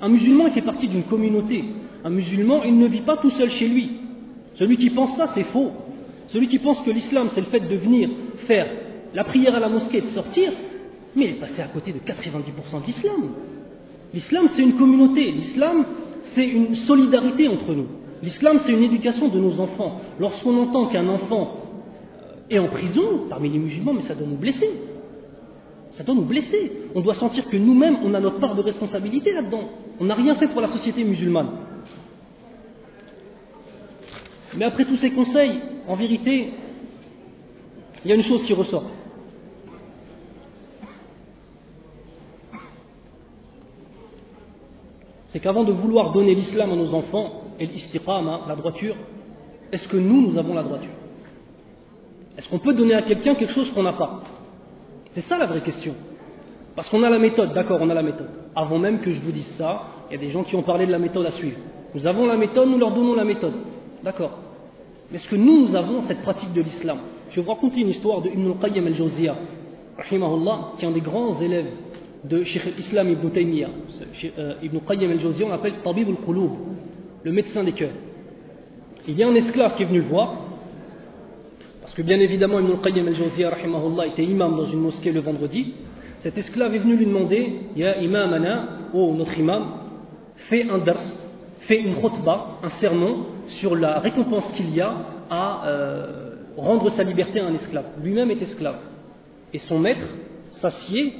Un 0.00 0.08
musulman, 0.08 0.46
il 0.46 0.52
fait 0.52 0.62
partie 0.62 0.88
d'une 0.88 1.04
communauté. 1.04 1.64
Un 2.04 2.10
musulman, 2.10 2.62
il 2.64 2.78
ne 2.78 2.86
vit 2.86 3.00
pas 3.00 3.16
tout 3.16 3.30
seul 3.30 3.50
chez 3.50 3.68
lui. 3.68 3.90
Celui 4.54 4.76
qui 4.76 4.90
pense 4.90 5.16
ça, 5.16 5.26
c'est 5.28 5.44
faux. 5.44 5.72
Celui 6.28 6.48
qui 6.48 6.58
pense 6.58 6.80
que 6.82 6.90
l'islam, 6.90 7.28
c'est 7.30 7.40
le 7.40 7.46
fait 7.46 7.60
de 7.60 7.76
venir 7.76 8.10
faire 8.36 8.66
la 9.14 9.24
prière 9.24 9.54
à 9.54 9.60
la 9.60 9.68
mosquée 9.68 9.98
et 9.98 10.02
de 10.02 10.08
sortir, 10.08 10.52
mais 11.16 11.24
il 11.24 11.30
est 11.30 11.40
passé 11.40 11.62
à 11.62 11.68
côté 11.68 11.92
de 11.92 11.98
90% 11.98 12.80
de 12.82 12.86
l'islam. 12.86 13.30
L'islam, 14.14 14.46
c'est 14.48 14.62
une 14.62 14.76
communauté. 14.76 15.30
L'islam, 15.32 15.84
c'est 16.22 16.46
une 16.46 16.74
solidarité 16.74 17.48
entre 17.48 17.74
nous. 17.74 17.86
L'islam, 18.22 18.58
c'est 18.60 18.72
une 18.72 18.82
éducation 18.82 19.28
de 19.28 19.38
nos 19.38 19.60
enfants. 19.60 20.00
Lorsqu'on 20.18 20.56
entend 20.60 20.86
qu'un 20.86 21.08
enfant 21.08 21.56
est 22.50 22.58
en 22.58 22.68
prison 22.68 23.26
parmi 23.28 23.50
les 23.50 23.58
musulmans, 23.58 23.92
mais 23.92 24.02
ça 24.02 24.14
doit 24.14 24.26
nous 24.26 24.36
blesser. 24.36 24.70
Ça 25.92 26.04
doit 26.04 26.14
nous 26.14 26.24
blesser. 26.24 26.72
On 26.94 27.00
doit 27.00 27.14
sentir 27.14 27.48
que 27.48 27.56
nous-mêmes, 27.56 27.98
on 28.04 28.14
a 28.14 28.20
notre 28.20 28.38
part 28.38 28.54
de 28.54 28.62
responsabilité 28.62 29.32
là-dedans. 29.32 29.68
On 30.00 30.04
n'a 30.04 30.14
rien 30.14 30.34
fait 30.34 30.48
pour 30.48 30.60
la 30.60 30.68
société 30.68 31.04
musulmane. 31.04 31.50
Mais 34.56 34.64
après 34.64 34.84
tous 34.84 34.96
ces 34.96 35.10
conseils, 35.10 35.60
en 35.86 35.94
vérité, 35.94 36.52
il 38.04 38.08
y 38.08 38.12
a 38.12 38.16
une 38.16 38.22
chose 38.22 38.42
qui 38.44 38.52
ressort. 38.52 38.84
C'est 45.38 45.42
qu'avant 45.44 45.62
de 45.62 45.70
vouloir 45.70 46.10
donner 46.10 46.34
l'islam 46.34 46.72
à 46.72 46.74
nos 46.74 46.94
enfants, 46.94 47.44
et 47.60 47.66
l'istiqama, 47.66 48.40
la 48.48 48.56
droiture, 48.56 48.96
est-ce 49.70 49.86
que 49.86 49.96
nous, 49.96 50.20
nous 50.20 50.36
avons 50.36 50.52
la 50.52 50.64
droiture? 50.64 50.90
Est-ce 52.36 52.48
qu'on 52.48 52.58
peut 52.58 52.74
donner 52.74 52.94
à 52.94 53.02
quelqu'un 53.02 53.36
quelque 53.36 53.52
chose 53.52 53.70
qu'on 53.70 53.84
n'a 53.84 53.92
pas? 53.92 54.24
C'est 55.12 55.20
ça 55.20 55.38
la 55.38 55.46
vraie 55.46 55.60
question. 55.60 55.94
Parce 56.74 56.90
qu'on 56.90 57.04
a 57.04 57.08
la 57.08 57.20
méthode, 57.20 57.52
d'accord, 57.52 57.78
on 57.80 57.88
a 57.88 57.94
la 57.94 58.02
méthode. 58.02 58.30
Avant 58.56 58.80
même 58.80 58.98
que 58.98 59.12
je 59.12 59.20
vous 59.20 59.30
dise 59.30 59.46
ça, 59.46 59.82
il 60.10 60.14
y 60.14 60.16
a 60.16 60.20
des 60.20 60.28
gens 60.28 60.42
qui 60.42 60.56
ont 60.56 60.62
parlé 60.62 60.86
de 60.86 60.90
la 60.90 60.98
méthode 60.98 61.26
à 61.26 61.30
suivre. 61.30 61.58
Nous 61.94 62.08
avons 62.08 62.26
la 62.26 62.36
méthode, 62.36 62.68
nous 62.68 62.78
leur 62.78 62.90
donnons 62.90 63.14
la 63.14 63.22
méthode. 63.22 63.54
D'accord. 64.02 64.32
Mais 65.08 65.18
est-ce 65.18 65.28
que 65.28 65.36
nous, 65.36 65.60
nous 65.60 65.76
avons 65.76 66.00
cette 66.00 66.22
pratique 66.22 66.52
de 66.52 66.62
l'islam? 66.62 66.98
Je 67.30 67.36
vais 67.36 67.42
vous 67.42 67.52
raconter 67.52 67.82
une 67.82 67.90
histoire 67.90 68.22
de 68.22 68.28
Ibn 68.28 68.54
al-Qayyim 68.60 68.88
al-Jawziyah, 68.88 69.36
qui 70.08 70.16
est 70.16 70.84
un 70.84 70.90
des 70.90 71.00
grands 71.00 71.40
élèves 71.40 71.70
de 72.24 72.42
Sheikh 72.44 72.66
al-Islam 72.66 73.10
Ibn 73.10 73.28
Taymiyyah. 73.30 73.68
Euh, 74.38 74.54
Ibn 74.62 74.78
Qayyim 74.86 75.10
al-Jawziyah, 75.12 75.46
on 75.46 75.50
l'appelle 75.50 75.74
Tabib 75.82 76.08
al-Qulub, 76.08 76.50
le 77.22 77.32
médecin 77.32 77.64
des 77.64 77.72
cœurs. 77.72 77.90
Il 79.06 79.16
y 79.16 79.22
a 79.22 79.28
un 79.28 79.34
esclave 79.34 79.76
qui 79.76 79.84
est 79.84 79.86
venu 79.86 80.00
le 80.00 80.06
voir, 80.06 80.34
parce 81.80 81.94
que 81.94 82.02
bien 82.02 82.18
évidemment, 82.20 82.60
Ibn 82.60 82.82
Qayyim 82.82 83.06
al-Jawziyah 83.08 83.52
était 84.06 84.24
imam 84.24 84.56
dans 84.56 84.66
une 84.66 84.80
mosquée 84.80 85.12
le 85.12 85.20
vendredi. 85.20 85.74
Cet 86.20 86.36
esclave 86.36 86.74
est 86.74 86.78
venu 86.78 86.96
lui 86.96 87.06
demander 87.06 87.52
Ya 87.76 88.00
imam 88.00 88.32
ana, 88.32 88.68
oh 88.92 89.14
notre 89.16 89.38
imam, 89.38 89.66
fais 90.36 90.68
un 90.68 90.78
dars, 90.78 91.00
fais 91.60 91.78
une 91.78 91.94
khutbah, 91.94 92.58
un 92.62 92.70
sermon 92.70 93.26
sur 93.46 93.76
la 93.76 94.00
récompense 94.00 94.52
qu'il 94.52 94.74
y 94.74 94.80
a 94.80 94.94
à 95.30 95.66
euh, 95.66 96.34
rendre 96.56 96.90
sa 96.90 97.04
liberté 97.04 97.40
à 97.40 97.46
un 97.46 97.54
esclave. 97.54 97.84
Lui-même 98.02 98.30
est 98.30 98.42
esclave. 98.42 98.78
Et 99.52 99.58
son 99.58 99.78
maître 99.78 100.06
s'assied 100.50 101.14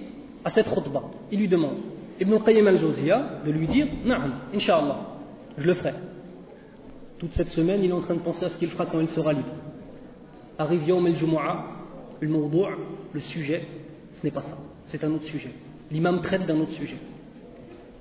à 0.48 0.50
cette 0.50 0.70
khutbah. 0.70 1.02
Il 1.30 1.40
lui 1.40 1.48
demande, 1.48 1.76
Ibn 2.18 2.38
Qayyim 2.38 2.66
al-Jawziya, 2.66 3.42
de 3.44 3.50
lui 3.50 3.66
dire, 3.66 3.86
Na'am, 4.06 4.32
Inch'Allah, 4.54 4.98
je 5.58 5.66
le 5.66 5.74
ferai. 5.74 5.92
Toute 7.18 7.32
cette 7.32 7.50
semaine, 7.50 7.84
il 7.84 7.90
est 7.90 7.92
en 7.92 8.00
train 8.00 8.14
de 8.14 8.20
penser 8.20 8.46
à 8.46 8.48
ce 8.48 8.56
qu'il 8.56 8.68
fera 8.68 8.86
quand 8.86 8.98
il 8.98 9.08
sera 9.08 9.34
libre. 9.34 9.52
Arrive 10.56 10.88
Yawm 10.88 11.04
al-Jumu'ah, 11.04 11.64
le 12.20 12.28
le 13.12 13.20
sujet, 13.20 13.66
ce 14.14 14.24
n'est 14.24 14.30
pas 14.30 14.40
ça, 14.40 14.56
c'est 14.86 15.04
un 15.04 15.12
autre 15.12 15.26
sujet. 15.26 15.50
L'imam 15.90 16.22
traite 16.22 16.46
d'un 16.46 16.58
autre 16.60 16.72
sujet. 16.72 16.96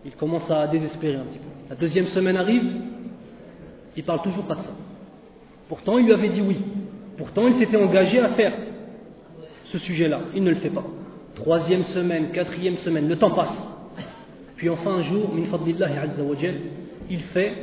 Il 0.06 0.16
commence 0.16 0.50
à 0.50 0.68
désespérer 0.68 1.16
un 1.16 1.26
petit 1.26 1.40
peu. 1.40 1.50
La 1.70 1.76
deuxième 1.76 2.08
semaine 2.08 2.38
arrive, 2.38 2.64
il 3.98 4.04
parle 4.06 4.22
toujours 4.22 4.46
pas 4.46 4.56
de 4.56 4.62
ça. 4.62 4.72
Pourtant, 5.68 5.98
il 5.98 6.06
lui 6.06 6.14
avait 6.14 6.30
dit 6.30 6.42
oui. 6.42 6.60
Pourtant, 7.18 7.46
il 7.46 7.56
s'était 7.56 7.78
engagé 7.78 8.20
à 8.20 8.30
faire 8.30 8.54
ce 9.66 9.78
sujet-là. 9.78 10.22
Il 10.34 10.44
ne 10.44 10.52
le 10.52 10.56
fait 10.56 10.70
pas. 10.70 10.86
Troisième 11.38 11.84
semaine, 11.84 12.32
quatrième 12.32 12.78
semaine, 12.78 13.08
le 13.08 13.16
temps 13.16 13.30
passe. 13.30 13.70
Puis 14.56 14.70
enfin, 14.70 14.96
un 14.96 15.02
jour, 15.04 15.32
min 15.36 15.44
il 17.12 17.20
fait 17.22 17.54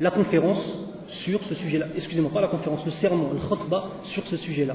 la 0.00 0.10
conférence 0.10 0.76
sur 1.06 1.40
ce 1.44 1.54
sujet-là. 1.54 1.86
Excusez-moi, 1.94 2.32
pas 2.32 2.40
la 2.40 2.48
conférence, 2.48 2.84
le 2.84 2.90
sermon, 2.90 3.30
le 3.34 3.38
khutbah 3.38 3.92
sur 4.02 4.26
ce 4.26 4.36
sujet-là. 4.36 4.74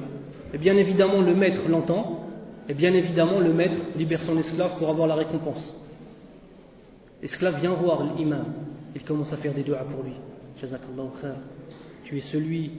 Et 0.54 0.58
bien 0.58 0.78
évidemment, 0.78 1.20
le 1.20 1.36
maître 1.36 1.62
l'entend, 1.68 2.30
et 2.70 2.74
bien 2.74 2.94
évidemment, 2.94 3.42
le 3.42 3.52
maître 3.54 3.76
libère 3.98 4.22
son 4.22 4.38
esclave 4.38 4.78
pour 4.78 4.90
avoir 4.90 5.06
la 5.08 5.16
récompense. 5.16 5.76
L'esclave 7.22 7.60
vient 7.60 7.74
voir 7.74 8.16
l'imam, 8.16 8.46
il 8.96 9.04
commence 9.04 9.34
à 9.34 9.38
faire 9.38 9.54
des 9.54 9.64
doigts 9.64 9.80
pour 9.80 10.04
lui. 10.04 10.14
Jazakallahu 10.62 11.10
khair. 11.22 11.36
Tu 12.06 12.18
es 12.18 12.22
celui, 12.22 12.72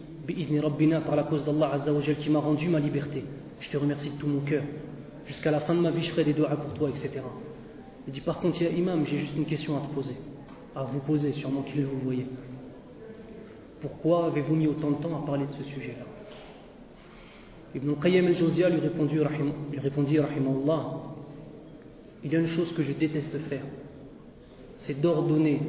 rabbina, 0.63 1.03
par 1.03 1.17
la 1.17 1.25
cause 1.25 1.45
d'Allah 1.45 1.79
qui 2.19 2.31
m'a 2.31 2.39
rendu 2.39 2.71
ma 2.71 2.81
liberté. 2.81 3.25
Je 3.61 3.69
te 3.69 3.77
remercie 3.77 4.09
de 4.09 4.17
tout 4.17 4.27
mon 4.27 4.41
cœur. 4.41 4.63
Jusqu'à 5.29 5.53
la 5.53 5.61
fin 5.61 5.75
de 5.75 5.81
ma 5.81 5.93
vie, 5.93 6.03
je 6.03 6.11
ferai 6.11 6.25
des 6.25 6.33
doigts 6.33 6.49
pour 6.49 6.75
toi, 6.75 6.89
etc. 6.89 7.21
Il 8.07 8.13
dit 8.13 8.21
Par 8.21 8.41
contre, 8.41 8.61
il 8.61 8.65
y 8.65 8.67
a 8.67 8.73
imam, 8.73 9.07
j'ai 9.07 9.19
juste 9.19 9.37
une 9.37 9.45
question 9.45 9.77
à 9.77 9.81
te 9.81 9.95
poser. 9.95 10.17
À 10.75 10.83
vous 10.83 10.99
poser, 11.01 11.33
sûrement 11.33 11.63
qu'il 11.63 11.85
vous 11.85 12.01
voyez. 12.03 12.27
Pourquoi 13.81 14.27
avez-vous 14.27 14.57
mis 14.57 14.67
autant 14.67 14.91
de 14.91 14.97
temps 14.97 15.17
à 15.17 15.25
parler 15.25 15.47
de 15.47 15.53
ce 15.53 15.63
sujet-là? 15.63 16.05
Ibn 17.77 17.93
Qayyim 18.01 18.27
al-Jawziya 18.27 18.71
lui 18.71 18.81
répondit, 18.81 19.17
lui 19.17 19.79
répondit 19.79 20.19
Il 22.25 22.33
y 22.33 22.37
a 22.37 22.39
une 22.41 22.49
chose 22.49 22.73
que 22.73 22.83
je 22.83 22.93
déteste 22.93 23.39
faire 23.49 23.63
c'est 24.79 25.01
d'ordonner 25.01 25.61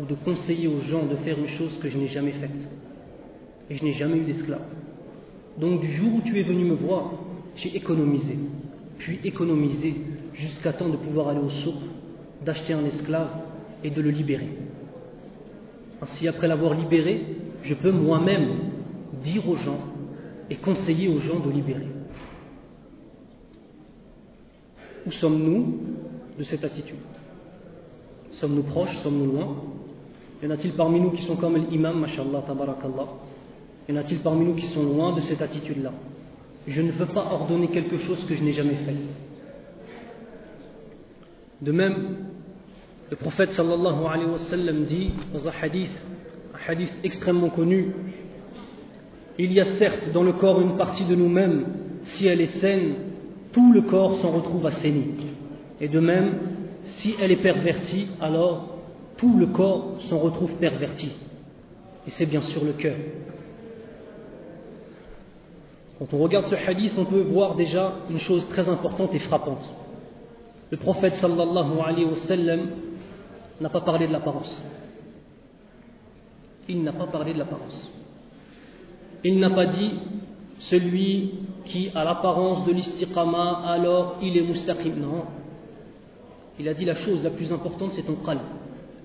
ou 0.00 0.04
de 0.06 0.14
conseiller 0.14 0.68
aux 0.68 0.80
gens 0.80 1.04
de 1.04 1.16
faire 1.16 1.38
une 1.38 1.48
chose 1.48 1.78
que 1.78 1.88
je 1.88 1.98
n'ai 1.98 2.08
jamais 2.08 2.32
faite. 2.32 2.70
Et 3.68 3.74
je 3.74 3.84
n'ai 3.84 3.92
jamais 3.92 4.18
eu 4.18 4.24
d'esclave. 4.24 4.64
Donc 5.58 5.80
du 5.80 5.92
jour 5.92 6.14
où 6.14 6.20
tu 6.20 6.38
es 6.38 6.42
venu 6.42 6.64
me 6.64 6.74
voir, 6.74 7.12
j'ai 7.56 7.76
économisé, 7.76 8.38
puis 8.98 9.20
économisé 9.24 9.94
jusqu'à 10.34 10.72
temps 10.72 10.88
de 10.88 10.96
pouvoir 10.96 11.28
aller 11.28 11.40
au 11.40 11.50
souk, 11.50 11.74
d'acheter 12.44 12.72
un 12.72 12.84
esclave 12.84 13.30
et 13.84 13.90
de 13.90 14.00
le 14.00 14.10
libérer. 14.10 14.48
Ainsi, 16.00 16.26
après 16.28 16.48
l'avoir 16.48 16.74
libéré, 16.74 17.24
je 17.62 17.74
peux 17.74 17.92
moi-même 17.92 18.58
dire 19.22 19.48
aux 19.48 19.56
gens 19.56 19.80
et 20.50 20.56
conseiller 20.56 21.08
aux 21.08 21.18
gens 21.18 21.38
de 21.38 21.50
libérer. 21.50 21.88
Où 25.06 25.10
sommes-nous 25.10 25.80
de 26.38 26.42
cette 26.42 26.64
attitude? 26.64 26.96
Sommes-nous 28.32 28.62
proches 28.62 28.96
Sommes-nous 28.98 29.32
loin? 29.32 29.56
Y 30.42 30.46
en 30.46 30.50
a-t-il 30.50 30.72
parmi 30.74 31.00
nous 31.00 31.10
qui 31.10 31.22
sont 31.22 31.36
comme 31.36 31.56
l'imam, 31.56 32.00
mashallah, 32.00 32.42
tabarakallah? 32.46 33.08
Y 33.88 33.92
en 33.92 33.96
a-t-il 33.96 34.20
parmi 34.20 34.44
nous 34.44 34.54
qui 34.54 34.66
sont 34.66 34.82
loin 34.82 35.14
de 35.14 35.20
cette 35.20 35.40
attitude-là? 35.40 35.92
Je 36.66 36.80
ne 36.80 36.92
veux 36.92 37.06
pas 37.06 37.24
ordonner 37.32 37.68
quelque 37.68 37.96
chose 37.96 38.24
que 38.24 38.34
je 38.34 38.42
n'ai 38.42 38.52
jamais 38.52 38.74
fait. 38.74 38.96
De 41.60 41.72
même, 41.72 42.16
le 43.10 43.16
prophète 43.16 43.50
sallallahu 43.52 44.04
alayhi 44.08 44.30
wa 44.30 44.38
sallam 44.38 44.84
dit 44.84 45.10
dans 45.32 45.48
un 45.48 45.52
hadith, 45.60 45.90
un 46.54 46.72
hadith 46.72 46.92
extrêmement 47.04 47.50
connu, 47.50 47.92
il 49.38 49.52
y 49.52 49.60
a 49.60 49.64
certes 49.76 50.10
dans 50.12 50.22
le 50.22 50.32
corps 50.32 50.60
une 50.60 50.76
partie 50.76 51.04
de 51.04 51.14
nous-mêmes, 51.14 51.66
si 52.04 52.26
elle 52.26 52.40
est 52.40 52.46
saine, 52.46 52.94
tout 53.52 53.72
le 53.72 53.82
corps 53.82 54.18
s'en 54.20 54.30
retrouve 54.30 54.66
assaini. 54.66 55.06
Et 55.80 55.88
de 55.88 56.00
même, 56.00 56.34
si 56.84 57.14
elle 57.20 57.32
est 57.32 57.42
pervertie, 57.42 58.08
alors 58.20 58.78
tout 59.16 59.36
le 59.38 59.46
corps 59.46 59.98
s'en 60.08 60.18
retrouve 60.18 60.52
perverti. 60.54 61.12
Et 62.06 62.10
c'est 62.10 62.26
bien 62.26 62.40
sûr 62.42 62.64
le 62.64 62.72
cœur. 62.72 62.96
Quand 66.02 66.16
on 66.16 66.22
regarde 66.24 66.46
ce 66.46 66.56
hadith, 66.56 66.94
on 66.98 67.04
peut 67.04 67.20
voir 67.20 67.54
déjà 67.54 67.92
une 68.10 68.18
chose 68.18 68.48
très 68.48 68.68
importante 68.68 69.14
et 69.14 69.20
frappante. 69.20 69.70
Le 70.70 70.76
prophète 70.76 71.14
sallallahu 71.14 71.78
alayhi 71.80 72.06
wa 72.06 72.16
sallam 72.16 72.60
n'a 73.60 73.68
pas 73.68 73.82
parlé 73.82 74.08
de 74.08 74.12
l'apparence. 74.12 74.60
Il 76.68 76.82
n'a 76.82 76.92
pas 76.92 77.06
parlé 77.06 77.34
de 77.34 77.38
l'apparence. 77.38 77.88
Il 79.22 79.38
n'a 79.38 79.50
pas 79.50 79.66
dit 79.66 79.92
celui 80.58 81.34
qui 81.66 81.90
a 81.94 82.02
l'apparence 82.02 82.66
de 82.66 82.72
l'istiqama, 82.72 83.62
alors 83.64 84.16
il 84.20 84.36
est 84.36 84.42
mustaqim. 84.42 84.94
Non, 84.96 85.26
il 86.58 86.68
a 86.68 86.74
dit 86.74 86.84
la 86.84 86.96
chose 86.96 87.22
la 87.22 87.30
plus 87.30 87.52
importante, 87.52 87.92
c'est 87.92 88.02
ton 88.02 88.16
qalb. 88.26 88.40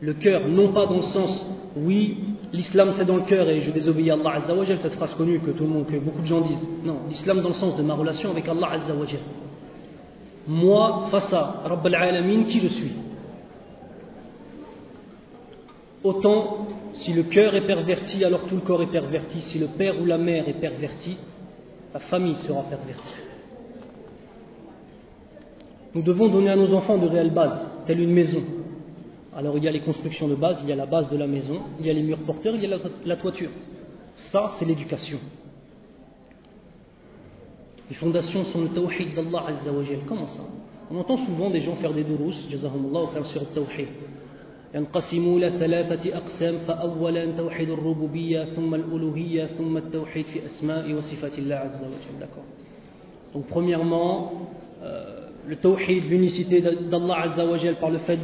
Le 0.02 0.16
cœur, 0.16 0.48
non 0.48 0.70
pas 0.70 0.88
dans 0.88 0.96
le 0.96 1.02
sens, 1.04 1.46
oui, 1.76 2.18
l'islam 2.54 2.92
c'est 2.94 3.06
dans 3.06 3.18
le 3.18 3.24
cœur 3.24 3.50
et 3.50 3.62
je 3.62 3.72
désobéis 3.72 4.12
à 4.12 4.14
Allah 4.16 4.36
Azzawajal, 4.36 4.80
cette 4.80 4.96
phrase 4.96 5.14
connue 5.16 5.40
que 5.40 5.52
tout 5.52 5.64
le 5.64 5.70
monde, 5.70 5.86
beaucoup 6.04 6.22
de 6.22 6.28
gens 6.28 6.42
disent. 6.42 6.70
Non, 6.84 7.00
l'islam 7.08 7.42
dans 7.42 7.50
le 7.50 7.54
sens 7.54 7.76
de 7.76 7.84
ma 7.84 7.94
relation 7.94 8.32
avec 8.32 8.48
Allah 8.48 8.72
Azzawajal. 8.72 9.20
Moi, 10.48 11.08
face 11.12 11.34
à 11.34 11.62
Rabb 11.66 11.86
al-Alamin, 11.86 12.44
qui 12.44 12.60
je 12.60 12.68
suis? 12.68 12.92
Autant, 16.04 16.68
si 16.94 17.12
le 17.12 17.24
cœur 17.24 17.54
est 17.56 17.66
perverti, 17.68 18.24
alors 18.24 18.42
tout 18.48 18.56
le 18.56 18.62
corps 18.62 18.82
est 18.82 18.92
perverti. 18.92 19.42
Si 19.42 19.60
le 19.60 19.68
père 19.68 20.00
ou 20.02 20.06
la 20.06 20.18
mère 20.18 20.48
est 20.48 20.54
perverti, 20.54 21.18
la 21.94 22.00
famille 22.00 22.36
sera 22.36 22.62
pervertie. 22.64 23.14
Nous 25.94 26.02
devons 26.02 26.30
donner 26.30 26.52
à 26.52 26.56
nos 26.56 26.74
enfants 26.74 26.98
de 26.98 27.08
réelles 27.08 27.34
bases, 27.34 27.70
telle 27.86 28.00
une 28.00 28.14
maison. 28.14 28.42
Alors 29.37 29.57
il 29.57 29.65
y 29.65 29.69
a 29.69 29.71
les 29.71 29.81
constructions 29.81 30.29
de 30.29 30.35
base, 30.35 30.61
il 30.63 30.69
y 30.69 30.73
a 30.73 30.77
la 30.77 30.87
base 30.87 31.09
de 31.11 31.17
la 31.17 31.27
maison, 31.27 31.61
il 31.81 31.87
y 31.87 31.91
a 31.91 31.93
les 31.93 32.03
murs 32.03 32.19
porteurs, 32.19 32.55
il 32.55 32.63
y 32.63 32.73
a 32.73 32.79
la, 33.05 33.17
toiture. 33.17 33.51
Ça, 34.15 34.53
c'est 34.59 34.67
l'éducation. 34.67 35.19
Les 37.89 37.97
fondations 37.97 38.45
sont 38.45 38.61
le 38.61 38.69
tawhid 38.69 39.15
d'Allah 39.15 39.45
Azza 39.49 39.73
wa 39.73 39.83
Comment 40.07 40.29
ça 40.29 40.43
On 40.91 40.99
entend 40.99 41.17
souvent 41.17 41.49
des 41.49 41.61
gens 41.61 41.77
faire 41.77 41.95
des 41.95 42.05
durous, 42.05 42.35
jazahumullah, 42.51 43.09
faire 43.15 43.27
sur 43.27 43.41
le 43.41 43.47
tawhid. 43.47 43.89
ينقسموا 44.75 45.39
إلى 45.39 45.51
ثلاثة 45.51 46.17
أقسام 46.17 46.59
فأولا 46.59 47.37
توحيد 47.37 47.71
الربوبية 47.71 48.45
ثم 48.45 48.75
الألوهية 48.75 49.47
ثم 49.47 49.77
التوحيد 49.77 50.27
في 50.27 50.47
أسماء 50.47 50.93
وصفات 50.95 51.39
الله 51.39 51.55
عز 51.55 51.83
وجل 51.85 52.19
d'accord 52.19 52.45
donc 53.35 53.47
premièrement 53.47 54.33
euh, 54.83 55.29
le 55.47 55.57
tawhid, 55.57 56.09
l'unicité 56.09 56.61
d'Allah 56.61 57.23
Azzawajal 57.23 57.77
par 57.77 57.91
le 57.91 57.99
fait 57.99 58.19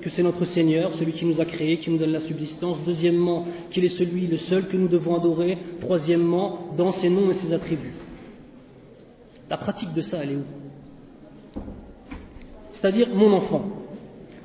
que 0.00 0.10
c'est 0.10 0.22
notre 0.22 0.44
Seigneur, 0.44 0.94
celui 0.94 1.12
qui 1.12 1.24
nous 1.24 1.40
a 1.40 1.44
créés, 1.44 1.78
qui 1.78 1.90
nous 1.90 1.98
donne 1.98 2.12
la 2.12 2.20
subsistance. 2.20 2.78
Deuxièmement, 2.86 3.46
qu'il 3.70 3.84
est 3.84 3.88
celui, 3.88 4.26
le 4.26 4.36
seul 4.36 4.68
que 4.68 4.76
nous 4.76 4.88
devons 4.88 5.16
adorer. 5.16 5.58
Troisièmement, 5.80 6.74
dans 6.76 6.92
ses 6.92 7.10
noms 7.10 7.30
et 7.30 7.34
ses 7.34 7.52
attributs. 7.52 7.94
La 9.50 9.56
pratique 9.56 9.94
de 9.94 10.00
ça, 10.02 10.18
elle 10.22 10.32
est 10.32 10.36
où? 10.36 11.60
C'est-à-dire, 12.72 13.08
mon 13.14 13.32
enfant, 13.32 13.64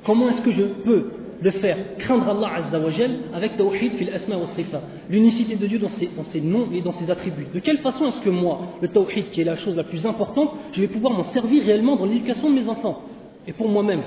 comment 0.04 0.28
est-ce 0.28 0.40
que 0.40 0.50
je 0.50 0.62
peux 0.62 1.10
de 1.42 1.50
faire 1.50 1.96
craindre 1.98 2.28
Allah 2.28 2.54
Azzawajal 2.54 3.10
avec 3.34 3.56
Tawhid 3.56 3.92
fil 3.92 4.10
asma 4.14 4.36
wa 4.36 4.46
sifa, 4.46 4.80
l'unicité 5.10 5.56
de 5.56 5.66
Dieu 5.66 5.78
dans 5.78 5.90
ses, 5.90 6.08
dans 6.16 6.24
ses, 6.24 6.40
noms 6.40 6.68
et 6.72 6.80
dans 6.80 6.92
ses 6.92 7.10
attributs? 7.10 7.46
De 7.52 7.60
quelle 7.60 7.78
façon 7.78 8.06
est-ce 8.06 8.20
que 8.20 8.30
moi, 8.30 8.78
le 8.80 8.88
Tawhid, 8.88 9.30
qui 9.30 9.42
est 9.42 9.44
la 9.44 9.56
chose 9.56 9.76
la 9.76 9.84
plus 9.84 10.06
importante, 10.06 10.50
je 10.72 10.80
vais 10.80 10.88
pouvoir 10.88 11.12
m'en 11.12 11.24
servir 11.24 11.64
réellement 11.64 11.96
dans 11.96 12.06
l'éducation 12.06 12.50
de 12.50 12.54
mes 12.54 12.68
enfants? 12.68 13.02
Et 13.46 13.52
pour 13.52 13.68
moi-même 13.68 14.00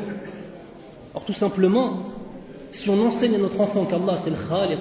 Alors 1.17 1.25
tout 1.25 1.33
simplement, 1.33 1.97
si 2.69 2.91
on 2.91 3.07
enseigne 3.07 3.33
à 3.33 3.37
notre 3.39 3.59
enfant 3.59 3.87
qu'Allah 3.87 4.19
c'est 4.23 4.29
le 4.29 4.35
Khaliq, 4.35 4.77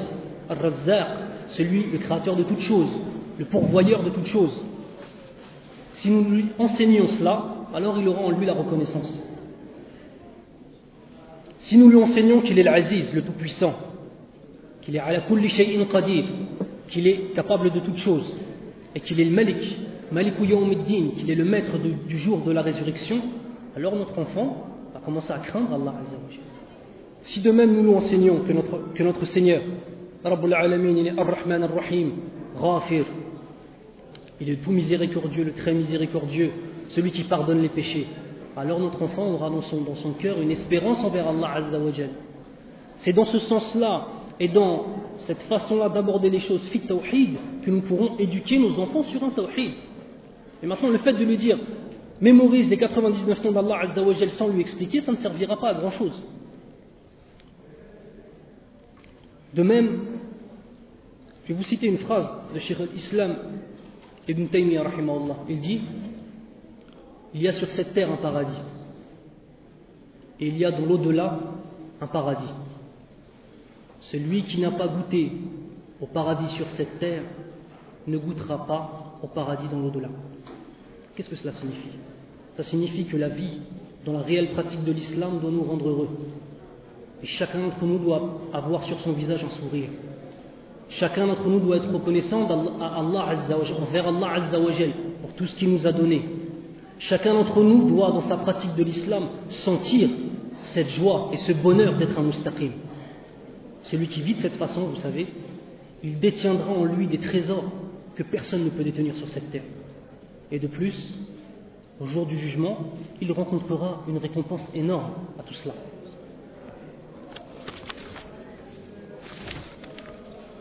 Al-Razzaq, 0.51 1.09
celui, 1.49 1.85
le 1.85 1.97
créateur 1.97 2.37
de 2.37 2.43
toutes 2.43 2.61
choses, 2.61 2.91
le 3.39 3.47
pourvoyeur 3.47 4.03
de 4.03 4.11
toutes 4.11 4.27
choses, 4.27 4.63
si 5.95 6.11
nous 6.11 6.31
lui 6.31 6.45
enseignons 6.59 7.09
cela, 7.09 7.43
alors 7.73 7.99
il 7.99 8.07
aura 8.07 8.21
en 8.21 8.33
lui 8.33 8.45
la 8.45 8.53
reconnaissance. 8.53 9.23
Si 11.57 11.79
nous 11.79 11.89
lui 11.89 12.03
enseignons 12.03 12.43
qu'il 12.43 12.59
est 12.59 12.65
l'Aziz, 12.65 13.15
le 13.15 13.23
Tout-Puissant, 13.23 13.73
qu'il 14.83 14.95
est 14.95 15.01
ala 15.01 15.21
kulli 15.23 15.49
shay'in 15.49 15.87
qu'il 16.89 17.07
est 17.07 17.35
capable 17.35 17.71
de 17.71 17.81
toutes 17.81 17.97
choses, 17.97 18.37
et 18.95 19.01
qu'il 19.01 19.19
est 19.21 19.25
le 19.25 19.35
Malik, 19.35 19.79
Malikou 20.13 20.45
Yawmiddin, 20.45 21.13
qu'il 21.17 21.31
est 21.31 21.35
le 21.35 21.47
maître 21.47 21.79
du 21.79 22.19
jour 22.19 22.43
de 22.43 22.53
la 22.53 22.61
résurrection, 22.61 23.23
alors 23.75 23.97
notre 23.97 24.19
enfant 24.19 24.76
commencer 25.07 25.33
à 25.33 25.39
craindre 25.39 25.73
Allah 25.73 25.95
Azzawajal. 26.01 26.43
Si 27.23 27.41
de 27.41 27.53
même 27.53 27.75
nous 27.75 27.85
lui 27.85 27.95
enseignons 27.95 28.41
que 28.41 28.53
notre, 28.53 28.93
que 28.93 29.03
notre 29.05 29.25
Seigneur, 29.25 29.63
Rabbul 30.25 30.53
Alamin, 30.53 30.97
il 30.97 31.07
est 31.07 31.19
Ar-Rahman 31.19 31.63
Ar-Rahim, 31.63 32.11
Ghafir, 32.61 33.05
il 34.41 34.51
est 34.51 34.57
tout 34.57 34.73
miséricordieux, 34.73 35.45
le 35.45 35.53
très 35.53 35.73
miséricordieux, 35.73 36.51
celui 36.89 37.13
qui 37.13 37.23
pardonne 37.23 37.63
les 37.63 37.69
péchés, 37.69 38.07
alors 38.57 38.81
notre 38.81 39.01
enfant 39.01 39.29
aura 39.29 39.49
dans 39.49 39.61
son, 39.61 39.83
dans 39.83 39.95
son 39.95 40.13
cœur 40.13 40.41
une 40.43 40.51
espérance 40.51 41.05
envers 41.05 41.29
Allah 41.29 41.53
Azzawajal. 41.55 42.11
C'est 42.99 43.13
dans 43.13 43.27
ce 43.27 43.39
sens-là 43.39 44.09
et 44.41 44.49
dans 44.49 44.87
cette 45.19 45.43
façon-là 45.43 45.89
d'aborder 45.89 46.31
les 46.31 46.41
choses 46.41 46.67
fit 46.67 46.81
tawhid 46.81 47.37
que 47.63 47.71
nous 47.71 47.83
pourrons 47.83 48.19
éduquer 48.19 48.59
nos 48.59 48.79
enfants 48.81 49.05
sur 49.05 49.23
un 49.23 49.31
tawhid. 49.31 49.71
Et 50.63 50.67
maintenant, 50.67 50.91
le 50.91 50.99
fait 50.99 51.13
de 51.13 51.25
lui 51.25 51.37
dire 51.37 51.59
mémorise 52.21 52.69
les 52.69 52.77
99 52.77 53.45
noms 53.45 53.53
d'Allah 53.53 53.81
Azzawajal 53.83 54.31
sans 54.31 54.49
lui 54.49 54.61
expliquer, 54.61 55.01
ça 55.01 55.13
ne 55.13 55.17
servira 55.17 55.59
pas 55.59 55.71
à 55.71 55.75
grand-chose. 55.75 56.23
De 59.55 59.63
même, 59.63 60.01
je 61.45 61.49
vais 61.49 61.55
vous 61.55 61.65
citer 61.65 61.87
une 61.87 61.99
phrase 61.99 62.29
de 62.53 62.59
Sheikh 62.59 62.81
al-Islam 62.81 63.37
Ibn 64.29 64.47
Taymiyyah 64.47 64.85
Il 65.49 65.61
dit 65.61 65.81
Il 67.33 67.43
y 67.43 67.49
a 67.49 67.53
sur 67.53 67.71
cette 67.71 67.95
terre 67.95 68.11
un 68.11 68.17
paradis. 68.17 68.61
Et 70.41 70.49
il 70.49 70.59
y 70.59 70.65
a 70.65 70.73
dans 70.73 70.85
l'au-delà 70.85 71.39
un 72.01 72.07
paradis. 72.07 72.53
Celui 74.01 74.43
qui 74.43 74.61
n'a 74.61 74.73
pas 74.73 74.89
goûté 74.89 75.33
au 76.01 76.07
paradis 76.07 76.49
sur 76.49 76.69
cette 76.71 76.99
terre 76.99 77.23
ne 78.07 78.19
goûtera 78.19 78.67
pas 78.67 79.19
au 79.23 79.29
paradis 79.29 79.69
dans 79.69 79.81
l'au-delà. 79.81 80.11
Qu'est-ce 81.17 81.31
que 81.31 81.37
cela 81.37 81.53
signifie? 81.53 81.89
Ça 82.55 82.63
signifie 82.63 83.07
que 83.07 83.17
la 83.17 83.29
vie 83.29 83.59
dans 84.05 84.13
la 84.13 84.21
réelle 84.21 84.51
pratique 84.51 84.85
de 84.85 84.93
l'islam 84.93 85.41
doit 85.41 85.51
nous 85.51 85.63
rendre 85.63 85.89
heureux. 85.89 86.11
Et 87.23 87.27
chacun 87.27 87.61
d'entre 87.61 87.85
nous 87.85 87.99
doit 87.99 88.41
avoir 88.53 88.85
sur 88.85 89.01
son 89.01 89.13
visage 89.13 89.43
un 89.43 89.49
sourire. 89.49 89.89
Chacun 90.91 91.27
d'entre 91.27 91.49
nous 91.49 91.59
doit 91.59 91.79
être 91.79 91.91
reconnaissant 91.91 92.47
Allah 92.47 93.35
envers 93.81 94.09
Allah 94.09 94.33
Azzawajal 94.35 94.91
pour 95.23 95.33
tout 95.33 95.47
ce 95.47 95.55
qu'il 95.57 95.71
nous 95.71 95.87
a 95.87 95.93
donné. 95.93 96.23
Chacun 96.99 97.33
d'entre 97.33 97.63
nous 97.63 97.89
doit, 97.89 98.11
dans 98.11 98.21
sa 98.21 98.37
pratique 98.37 98.75
de 98.75 98.85
l'islam, 98.85 99.25
sentir 99.49 100.09
cette 100.63 100.91
joie 100.91 101.31
et 101.33 101.37
ce 101.39 101.53
bonheur 101.53 101.97
d'être 101.97 102.19
un 102.19 102.23
mustaqim. 102.23 102.73
Celui 103.83 104.07
qui 104.09 104.21
vit 104.21 104.35
de 104.35 104.41
cette 104.41 104.57
façon, 104.57 104.83
vous 104.83 104.97
savez, 104.97 105.27
il 106.03 106.19
détiendra 106.19 106.71
en 106.71 106.85
lui 106.85 107.07
des 107.07 107.19
trésors 107.19 107.65
que 108.15 108.23
personne 108.23 108.65
ne 108.65 108.71
peut 108.71 108.85
détenir 108.85 109.17
sur 109.17 109.29
cette 109.29 109.51
terre. 109.51 109.63
Et 110.53 110.59
de 110.59 110.67
plus, 110.67 111.13
au 112.01 112.07
jour 112.07 112.27
du 112.27 112.39
jugement, 112.39 112.79
il 113.21 113.33
rencontrera 113.33 114.03
une 114.09 114.19
récompense 114.19 114.71
énorme 114.75 115.13
à 115.39 115.43
tout 115.43 115.55
cela. 115.55 115.75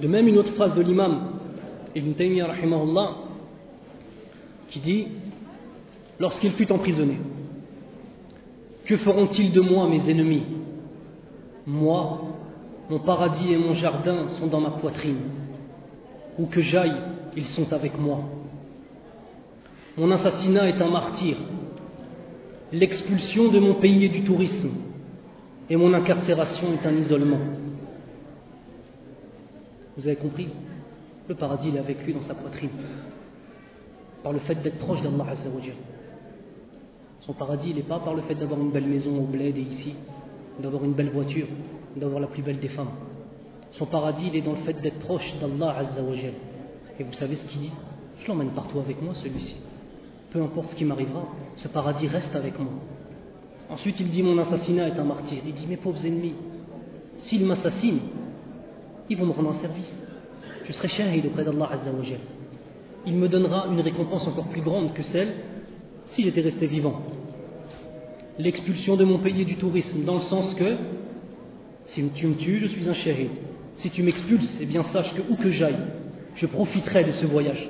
De 0.02 0.08
même, 0.08 0.28
une 0.28 0.38
autre 0.38 0.54
phrase 0.54 0.76
de 0.76 0.82
l'imam 0.82 1.32
Ibn 1.96 2.12
Taymiyyah 2.14 2.54
qui 4.70 4.80
dit 4.80 5.08
Lorsqu'il 6.20 6.52
fut 6.52 6.72
emprisonné, 6.72 7.18
que 8.86 8.98
feront-ils 8.98 9.52
de 9.52 9.62
moi, 9.62 9.88
mes 9.88 10.10
ennemis? 10.10 10.44
Moi, 11.66 12.22
mon 12.90 13.00
paradis 13.00 13.52
et 13.52 13.58
mon 13.58 13.74
jardin 13.74 14.28
sont 14.30 14.48
dans 14.48 14.62
ma 14.62 14.72
poitrine. 14.72 15.18
Où 16.38 16.46
que 16.46 16.62
j'aille, 16.62 16.96
ils 17.36 17.46
sont 17.46 17.72
avec 17.74 17.98
moi. 18.00 18.20
Mon 19.98 20.12
assassinat 20.12 20.68
est 20.70 20.82
un 20.82 20.90
martyr. 20.90 21.38
L'expulsion 22.74 23.50
de 23.50 23.60
mon 23.60 23.76
pays 23.76 24.06
est 24.06 24.10
du 24.10 24.24
tourisme. 24.24 24.72
Et 25.70 25.78
mon 25.78 25.94
incarcération 25.94 26.68
est 26.74 26.86
un 26.86 26.98
isolement. 26.98 27.40
Vous 29.96 30.06
avez 30.06 30.18
compris? 30.18 30.50
Le 31.28 31.36
paradis, 31.36 31.70
est 31.70 31.80
avec 31.80 32.06
lui 32.06 32.14
dans 32.14 32.22
sa 32.22 32.36
poitrine. 32.36 32.70
Par 34.22 34.34
le 34.34 34.40
fait 34.40 34.56
d'être 34.56 34.78
proche 34.80 35.02
d'Allah 35.02 35.28
Azzawajal. 35.32 35.76
Son 37.22 37.34
paradis, 37.34 37.74
n'est 37.74 37.82
pas 37.82 38.00
par 38.00 38.14
le 38.14 38.22
fait 38.24 38.36
d'avoir 38.36 38.60
une 38.60 38.72
belle 38.72 38.86
maison 38.86 39.18
au 39.18 39.24
bled 39.24 39.58
et 39.58 39.62
ici, 39.62 39.96
d'avoir 40.60 40.84
une 40.84 40.94
belle 40.94 41.10
voiture, 41.10 41.48
d'avoir 41.96 42.20
la 42.20 42.28
plus 42.28 42.44
belle 42.44 42.60
des 42.60 42.68
femmes. 42.68 42.92
Son 43.72 43.86
paradis, 43.86 44.28
il 44.28 44.36
est 44.36 44.42
dans 44.42 44.52
le 44.52 44.58
fait 44.58 44.80
d'être 44.82 45.00
proche 45.00 45.34
d'Allah 45.40 45.78
Azzawajal. 45.78 46.34
Et 47.00 47.04
vous 47.04 47.14
savez 47.14 47.36
ce 47.36 47.46
qu'il 47.46 47.62
dit? 47.62 47.72
Je 48.20 48.28
l'emmène 48.28 48.50
partout 48.50 48.80
avec 48.80 49.02
moi, 49.02 49.14
celui-ci. 49.14 49.56
Peu 50.36 50.42
importe 50.42 50.72
ce 50.72 50.76
qui 50.76 50.84
m'arrivera, 50.84 51.26
ce 51.56 51.70
paradis 51.70 52.08
reste 52.08 52.36
avec 52.36 52.60
moi. 52.60 52.74
Ensuite, 53.70 54.02
il 54.02 54.10
dit 54.10 54.22
Mon 54.22 54.38
assassinat 54.38 54.90
est 54.90 55.00
un 55.00 55.06
martyr. 55.06 55.38
Il 55.48 55.54
dit 55.54 55.66
Mes 55.66 55.78
pauvres 55.78 56.06
ennemis, 56.06 56.34
s'ils 57.16 57.46
m'assassinent, 57.46 58.02
ils 59.10 59.16
vont 59.16 59.28
me 59.28 59.32
rendre 59.32 59.52
un 59.52 59.62
service. 59.62 59.98
Je 60.66 60.74
serai 60.74 60.90
shahid 60.90 61.26
auprès 61.26 61.46
d'Allah 61.46 61.70
Azzawajal. 61.72 62.20
Il 63.06 63.16
me 63.16 63.30
donnera 63.30 63.68
une 63.72 63.80
récompense 63.80 64.28
encore 64.28 64.48
plus 64.48 64.60
grande 64.60 64.94
que 64.94 65.04
celle 65.04 65.36
si 66.08 66.24
j'étais 66.24 66.42
resté 66.42 66.68
vivant. 66.68 67.02
L'expulsion 68.38 68.98
de 68.98 69.06
mon 69.06 69.20
pays 69.20 69.46
du 69.46 69.56
tourisme, 69.56 70.04
dans 70.04 70.16
le 70.16 70.20
sens 70.20 70.54
que 70.54 70.76
si 71.86 72.06
tu 72.10 72.28
me 72.28 72.36
tues, 72.36 72.60
je 72.60 72.68
suis 72.68 72.90
un 72.90 72.94
shahid. 72.94 73.30
Si 73.78 73.90
tu 73.90 74.04
m'expulses, 74.04 74.58
eh 74.60 74.66
bien 74.66 74.84
sache 74.84 75.14
que 75.14 75.22
où 75.30 75.38
que 75.38 75.50
j'aille, 75.50 75.80
je 76.36 76.46
profiterai 76.46 77.06
de 77.06 77.14
ce 77.14 77.26
voyage. 77.26 77.70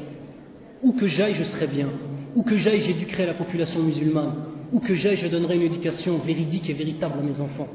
Où 0.82 0.94
que 0.94 1.06
j'aille, 1.06 1.36
je 1.36 1.44
serai 1.44 1.68
bien. 1.68 1.90
Où 2.36 2.44
que 2.44 2.58
j'aille, 2.58 2.82
j'éduquerai 2.82 3.26
la 3.26 3.34
population 3.34 3.82
musulmane. 3.82 4.34
Où 4.74 4.80
que 4.80 4.94
j'aille, 4.94 5.16
je 5.16 5.28
donnerai 5.28 5.56
une 5.56 5.62
éducation 5.64 6.18
véridique 6.18 6.70
et 6.70 6.74
véritable 6.74 7.20
à 7.20 7.22
mes 7.22 7.40
enfants. 7.40 7.68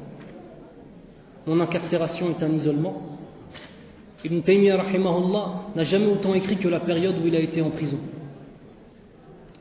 Mon 1.47 1.59
incarcération 1.59 2.29
est 2.29 2.43
un 2.43 2.51
isolement. 2.51 3.01
Ibn 4.23 4.41
Taymiyyah 4.41 4.77
n'a 5.75 5.83
jamais 5.83 6.05
autant 6.05 6.35
écrit 6.35 6.57
que 6.57 6.67
la 6.67 6.79
période 6.79 7.15
où 7.23 7.27
il 7.27 7.35
a 7.35 7.39
été 7.39 7.61
en 7.61 7.71
prison. 7.71 7.97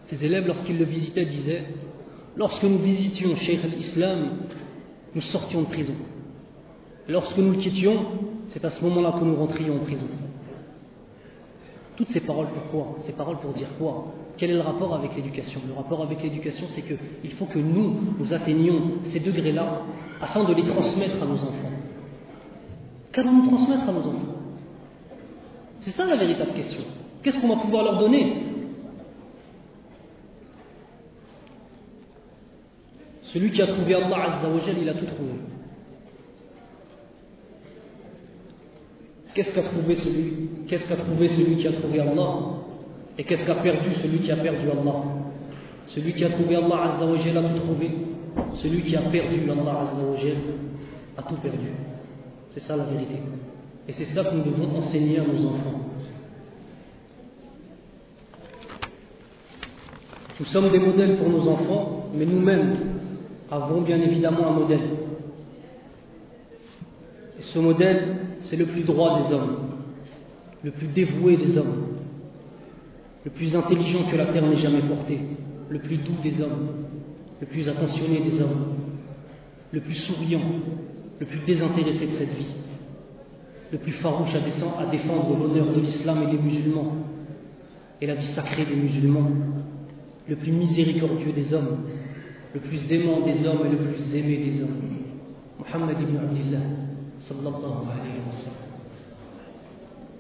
Ses 0.02 0.22
élèves, 0.24 0.46
lorsqu'ils 0.46 0.78
le 0.78 0.84
visitaient, 0.84 1.24
disaient 1.24 1.64
Lorsque 2.36 2.62
nous 2.62 2.78
visitions 2.78 3.34
Cheikh 3.36 3.64
al-Islam, 3.64 4.36
nous 5.14 5.20
sortions 5.20 5.62
de 5.62 5.66
prison. 5.66 5.94
lorsque 7.08 7.38
nous 7.38 7.52
le 7.52 7.58
quittions, 7.58 8.06
c'est 8.48 8.64
à 8.64 8.70
ce 8.70 8.84
moment-là 8.84 9.16
que 9.18 9.24
nous 9.24 9.34
rentrions 9.34 9.76
en 9.76 9.80
prison. 9.80 10.06
Toutes 11.96 12.08
ces 12.08 12.20
paroles, 12.20 12.48
pourquoi 12.54 12.96
Ces 13.00 13.12
paroles 13.12 13.38
pour 13.38 13.52
dire 13.52 13.68
quoi? 13.78 14.12
Quel 14.40 14.52
est 14.52 14.54
le 14.54 14.62
rapport 14.62 14.94
avec 14.94 15.14
l'éducation? 15.14 15.60
Le 15.68 15.74
rapport 15.74 16.00
avec 16.00 16.22
l'éducation, 16.22 16.64
c'est 16.70 16.80
qu'il 16.80 17.32
faut 17.32 17.44
que 17.44 17.58
nous, 17.58 17.94
nous 18.18 18.32
atteignions 18.32 19.02
ces 19.02 19.20
degrés-là 19.20 19.82
afin 20.18 20.44
de 20.44 20.54
les 20.54 20.64
transmettre 20.64 21.22
à 21.22 21.26
nos 21.26 21.34
enfants. 21.34 21.70
Qu'allons-nous 23.12 23.48
transmettre 23.48 23.86
à 23.86 23.92
nos 23.92 24.00
enfants? 24.00 24.34
C'est 25.80 25.90
ça 25.90 26.06
la 26.06 26.16
véritable 26.16 26.54
question. 26.54 26.80
Qu'est-ce 27.22 27.38
qu'on 27.38 27.54
va 27.54 27.56
pouvoir 27.56 27.84
leur 27.84 27.98
donner? 27.98 28.32
Celui 33.24 33.50
qui 33.50 33.60
a 33.60 33.66
trouvé 33.66 33.92
Allah 33.92 34.38
Azzawajal, 34.38 34.76
il 34.80 34.88
a 34.88 34.94
tout 34.94 35.04
trouvé. 35.04 35.32
Qu'est-ce 39.34 39.52
qu'a 39.52 39.64
trouvé 39.64 39.94
celui? 39.96 40.32
Qu'est-ce 40.66 40.86
qu'a 40.86 40.96
trouvé 40.96 41.28
celui 41.28 41.58
qui 41.58 41.68
a 41.68 41.72
trouvé 41.72 42.00
Allah? 42.00 42.59
Et 43.20 43.24
qu'est-ce 43.24 43.44
qu'a 43.44 43.56
perdu 43.56 43.92
celui 43.92 44.20
qui 44.20 44.32
a 44.32 44.36
perdu 44.36 44.66
Allah? 44.70 45.02
Celui 45.88 46.14
qui 46.14 46.24
a 46.24 46.30
trouvé 46.30 46.56
Allah 46.56 46.94
Azzawajal 46.94 47.36
a 47.36 47.42
tout 47.42 47.58
trouvé. 47.58 47.90
Celui 48.54 48.80
qui 48.80 48.96
a 48.96 49.02
perdu 49.02 49.42
Allah 49.42 49.80
Azzawajal 49.82 50.36
a 51.18 51.22
tout 51.24 51.34
perdu. 51.34 51.68
C'est 52.48 52.60
ça 52.60 52.76
la 52.76 52.84
vérité. 52.84 53.16
Et 53.86 53.92
c'est 53.92 54.06
ça 54.06 54.24
que 54.24 54.34
nous 54.34 54.42
devons 54.42 54.74
enseigner 54.74 55.18
à 55.18 55.24
nos 55.24 55.38
enfants. 55.48 55.80
Nous 60.38 60.46
sommes 60.46 60.70
des 60.70 60.78
modèles 60.78 61.18
pour 61.18 61.28
nos 61.28 61.46
enfants, 61.46 62.06
mais 62.14 62.24
nous-mêmes 62.24 62.74
avons 63.50 63.82
bien 63.82 64.00
évidemment 64.00 64.48
un 64.48 64.60
modèle. 64.60 64.80
Et 67.38 67.42
ce 67.42 67.58
modèle, 67.58 68.16
c'est 68.44 68.56
le 68.56 68.64
plus 68.64 68.80
droit 68.80 69.20
des 69.20 69.34
hommes, 69.34 69.58
le 70.64 70.70
plus 70.70 70.86
dévoué 70.86 71.36
des 71.36 71.58
hommes, 71.58 71.99
le 73.24 73.30
plus 73.30 73.54
intelligent 73.54 74.04
que 74.10 74.16
la 74.16 74.26
terre 74.26 74.46
n'ait 74.46 74.56
jamais 74.56 74.82
porté, 74.82 75.18
le 75.68 75.78
plus 75.78 75.96
doux 75.98 76.16
des 76.22 76.40
hommes, 76.40 76.68
le 77.40 77.46
plus 77.46 77.68
attentionné 77.68 78.20
des 78.20 78.40
hommes, 78.40 78.76
le 79.72 79.80
plus 79.80 79.94
souriant, 79.94 80.40
le 81.18 81.26
plus 81.26 81.40
désintéressé 81.40 82.06
de 82.06 82.14
cette 82.14 82.34
vie 82.34 82.60
le 83.72 83.78
plus 83.78 83.92
farouche 83.92 84.34
à, 84.34 84.86
défendre 84.86 85.36
l'honneur 85.38 85.72
de 85.72 85.80
l'islam 85.80 86.22
et 86.22 86.36
des 86.36 86.42
musulmans 86.42 86.96
et 88.00 88.06
la 88.06 88.14
vie 88.14 88.26
sacrée 88.26 88.64
des 88.64 88.74
musulmans, 88.74 89.30
le 90.26 90.36
plus 90.36 90.52
miséricordieux 90.52 91.32
des 91.32 91.52
hommes, 91.52 91.84
le 92.54 92.60
plus 92.60 92.92
aimant 92.92 93.20
des 93.20 93.46
hommes 93.46 93.66
et 93.66 93.70
le 93.70 93.76
plus 93.76 94.16
aimé 94.16 94.38
des 94.38 94.62
hommes. 94.62 94.80
Muhammad 95.58 96.00
ibn 96.00 96.16
Abdillah, 96.16 96.58
sallallahu 97.18 97.54
alayhi 97.54 98.20
wa 98.26 98.32
sallam. 98.32 98.54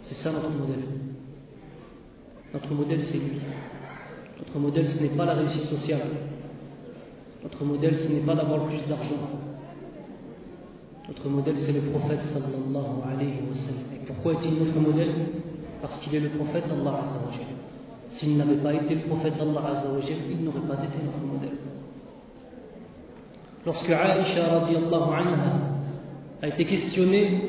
C'est 0.00 0.14
ça 0.14 0.32
notre 0.32 0.50
modèle. 0.50 0.84
Notre 2.52 2.74
modèle, 2.74 3.02
c'est 3.02 3.18
lui. 3.18 3.40
Notre 4.38 4.58
modèle, 4.58 4.88
ce 4.88 5.02
n'est 5.02 5.10
pas 5.10 5.24
la 5.24 5.34
réussite 5.34 5.64
sociale. 5.66 6.08
Notre 7.42 7.64
modèle, 7.64 7.96
ce 7.96 8.08
n'est 8.08 8.20
pas 8.20 8.34
d'avoir 8.34 8.66
plus 8.66 8.86
d'argent. 8.88 9.28
Notre 11.08 11.28
modèle, 11.28 11.58
c'est 11.58 11.72
le 11.72 11.80
prophète 11.90 12.22
sallallahu 12.22 13.02
alayhi 13.12 13.40
wa 13.48 13.54
sallam. 13.54 13.82
Et 13.94 14.06
pourquoi 14.06 14.34
est-il 14.34 14.58
notre 14.58 14.78
modèle? 14.78 15.10
Parce 15.82 15.98
qu'il 16.00 16.14
est 16.14 16.20
le 16.20 16.28
prophète 16.30 16.68
d'Allah 16.68 17.00
S'il 18.10 18.36
n'avait 18.36 18.56
pas 18.56 18.74
été 18.74 18.94
le 18.94 19.00
prophète 19.02 19.36
d'Allah 19.36 19.82
il 19.96 20.44
n'aurait 20.44 20.60
pas 20.60 20.84
été 20.84 20.98
notre 21.04 21.24
modèle. 21.26 21.58
lorsque 23.64 23.90
Aisha 23.90 24.46
radiallahu 24.48 25.12
anha 25.12 25.52
a 26.42 26.48
été 26.48 26.64
questionnée 26.64 27.42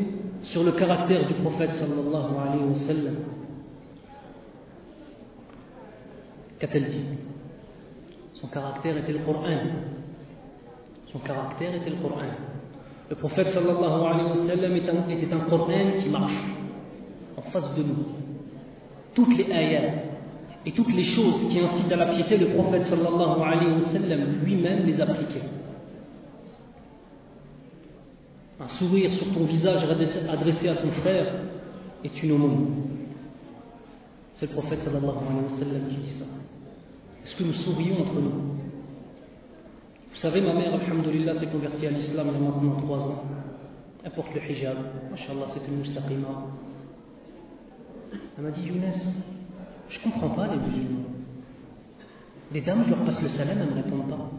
sur 0.43 0.63
le 0.63 0.71
caractère 0.71 1.27
du 1.27 1.33
prophète 1.35 1.73
sallallahu 1.73 2.31
alayhi 2.41 2.63
wa 2.69 2.75
sallam, 2.75 3.15
qu'a-t-elle 6.61 6.89
dit 6.89 7.05
Son 8.35 8.47
caractère 8.47 8.95
était 8.97 9.13
le 9.13 9.19
Coran. 9.19 9.47
Son 11.07 11.19
caractère 11.19 11.73
était 11.73 11.89
le 11.89 11.95
Coran. 11.95 12.21
Le 13.09 13.15
prophète 13.15 13.49
sallallahu 13.49 14.05
alayhi 14.05 14.29
wa 14.29 14.47
sallam 14.47 14.75
était 15.09 15.33
un 15.33 15.39
Coran 15.49 15.97
qui 15.99 16.09
marche 16.09 16.37
en 17.35 17.41
face 17.41 17.75
de 17.75 17.81
nous. 17.81 18.05
Toutes 19.15 19.35
les 19.35 19.51
ayats 19.51 19.93
et 20.63 20.71
toutes 20.71 20.93
les 20.93 21.03
choses 21.03 21.49
qui 21.49 21.59
incitent 21.59 21.91
à 21.91 21.95
la 21.95 22.05
piété, 22.13 22.37
le 22.37 22.49
prophète 22.49 22.85
sallallahu 22.85 23.41
alayhi 23.41 23.73
wa 23.73 23.81
sallam 23.81 24.19
lui-même 24.45 24.85
les 24.85 25.01
appliquait. 25.01 25.41
Un 28.59 28.67
sourire 28.67 29.11
sur 29.13 29.33
ton 29.33 29.45
visage 29.45 29.83
adressé 30.29 30.69
à 30.69 30.75
ton 30.75 30.91
frère 30.91 31.33
est 32.03 32.23
une 32.23 32.33
aumône. 32.33 32.67
C'est 34.35 34.45
le 34.45 34.53
prophète 34.53 34.83
sallallahu 34.83 35.17
alayhi 35.27 35.43
wa 35.43 35.57
sallam 35.57 35.87
qui 35.89 35.95
dit 35.95 36.09
ça. 36.09 36.25
Est-ce 37.23 37.35
que 37.35 37.43
nous 37.43 37.53
sourions 37.53 38.01
entre 38.01 38.15
nous? 38.15 38.31
Vous 40.11 40.17
savez, 40.17 40.41
ma 40.41 40.53
mère, 40.53 40.73
alhamdulillah, 40.73 41.35
s'est 41.35 41.47
convertie 41.47 41.87
à 41.87 41.91
l'islam 41.91 42.27
il 42.29 42.33
y 42.33 42.45
a 42.45 42.49
maintenant 42.49 42.81
trois 42.81 42.99
ans. 42.99 43.23
Elle 44.03 44.11
porte 44.11 44.33
le 44.33 44.41
hijab. 44.41 44.77
Mashallah, 45.11 45.45
c'est 45.53 45.67
une 45.67 45.79
mustaqima. 45.79 46.27
Elle 48.37 48.43
m'a 48.43 48.51
dit, 48.51 48.63
Younes, 48.63 48.91
je 49.89 49.99
ne 49.99 50.03
comprends 50.03 50.29
pas 50.29 50.47
les 50.47 50.57
musulmans. 50.57 51.05
Des 52.51 52.61
dames, 52.61 52.83
je 52.85 52.89
leur 52.89 52.99
passe 52.99 53.21
le 53.21 53.29
salam, 53.29 53.57
elles 53.59 53.69
ne 53.69 53.71
me 53.71 53.75
répondent 53.75 54.09
pas. 54.09 54.29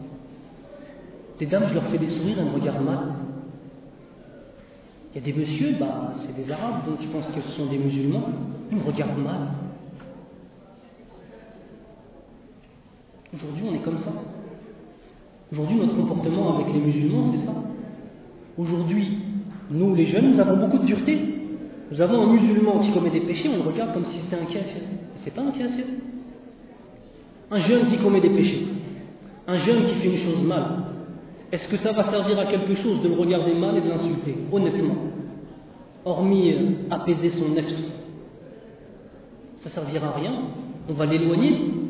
Des 1.39 1.45
dames, 1.47 1.65
je 1.67 1.73
leur 1.73 1.85
fais 1.87 1.97
des 1.97 2.07
sourires, 2.07 2.37
elles 2.39 2.45
me 2.45 2.51
regardent 2.53 2.85
mal. 2.85 3.13
Il 5.13 5.19
y 5.19 5.21
a 5.21 5.25
des 5.25 5.39
messieurs, 5.39 5.75
bah, 5.79 6.13
c'est 6.17 6.35
des 6.35 6.51
arabes, 6.51 6.85
donc 6.87 7.01
je 7.01 7.07
pense 7.07 7.27
que 7.27 7.41
ce 7.41 7.49
sont 7.49 7.67
des 7.67 7.77
musulmans, 7.77 8.29
ils 8.71 8.77
me 8.77 8.83
regardent 8.83 9.19
mal. 9.19 9.47
Aujourd'hui, 13.33 13.63
on 13.69 13.75
est 13.75 13.83
comme 13.83 13.97
ça. 13.97 14.11
Aujourd'hui, 15.51 15.77
notre 15.77 15.95
comportement 15.95 16.55
avec 16.55 16.73
les 16.73 16.79
musulmans, 16.79 17.31
c'est 17.31 17.45
ça. 17.45 17.53
Aujourd'hui, 18.57 19.19
nous, 19.71 19.95
les 19.95 20.05
jeunes, 20.05 20.31
nous 20.31 20.39
avons 20.39 20.57
beaucoup 20.57 20.77
de 20.77 20.85
dureté. 20.85 21.19
Nous 21.91 22.01
avons 22.01 22.21
un 22.21 22.33
musulman 22.33 22.79
qui 22.79 22.91
commet 22.91 23.09
des 23.09 23.21
péchés, 23.21 23.49
on 23.49 23.63
le 23.63 23.69
regarde 23.69 23.93
comme 23.93 24.05
si 24.05 24.19
c'était 24.19 24.35
un 24.35 24.45
kafir. 24.45 24.81
C'est 25.15 25.33
pas 25.33 25.41
un 25.41 25.51
kafir. 25.51 25.85
Un 27.51 27.59
jeune 27.59 27.87
qui 27.87 27.97
commet 27.97 28.21
des 28.21 28.29
péchés, 28.29 28.65
un 29.47 29.57
jeune 29.57 29.85
qui 29.85 29.95
fait 29.95 30.07
une 30.07 30.17
chose 30.17 30.43
mal, 30.43 30.63
est-ce 31.51 31.67
que 31.67 31.77
ça 31.77 31.91
va 31.91 32.03
servir 32.03 32.39
à 32.39 32.45
quelque 32.45 32.73
chose 32.73 33.01
de 33.03 33.09
le 33.09 33.15
regarder 33.15 33.53
mal 33.53 33.77
et 33.77 33.81
de 33.81 33.89
l'insulter? 33.89 34.35
Honnêtement, 34.51 34.95
hormis 36.03 36.51
euh, 36.51 36.71
apaiser 36.89 37.29
son 37.29 37.49
nefs, 37.49 37.71
ça 39.57 39.69
servira 39.69 40.07
à 40.07 40.19
rien. 40.19 40.31
On 40.89 40.93
va 40.93 41.05
l'éloigner. 41.05 41.82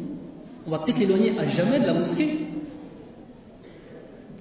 On 0.66 0.72
va 0.72 0.80
peut-être 0.80 1.00
l'éloigner 1.00 1.38
à 1.38 1.48
jamais 1.48 1.80
de 1.80 1.86
la 1.86 1.94
mosquée. 1.94 2.40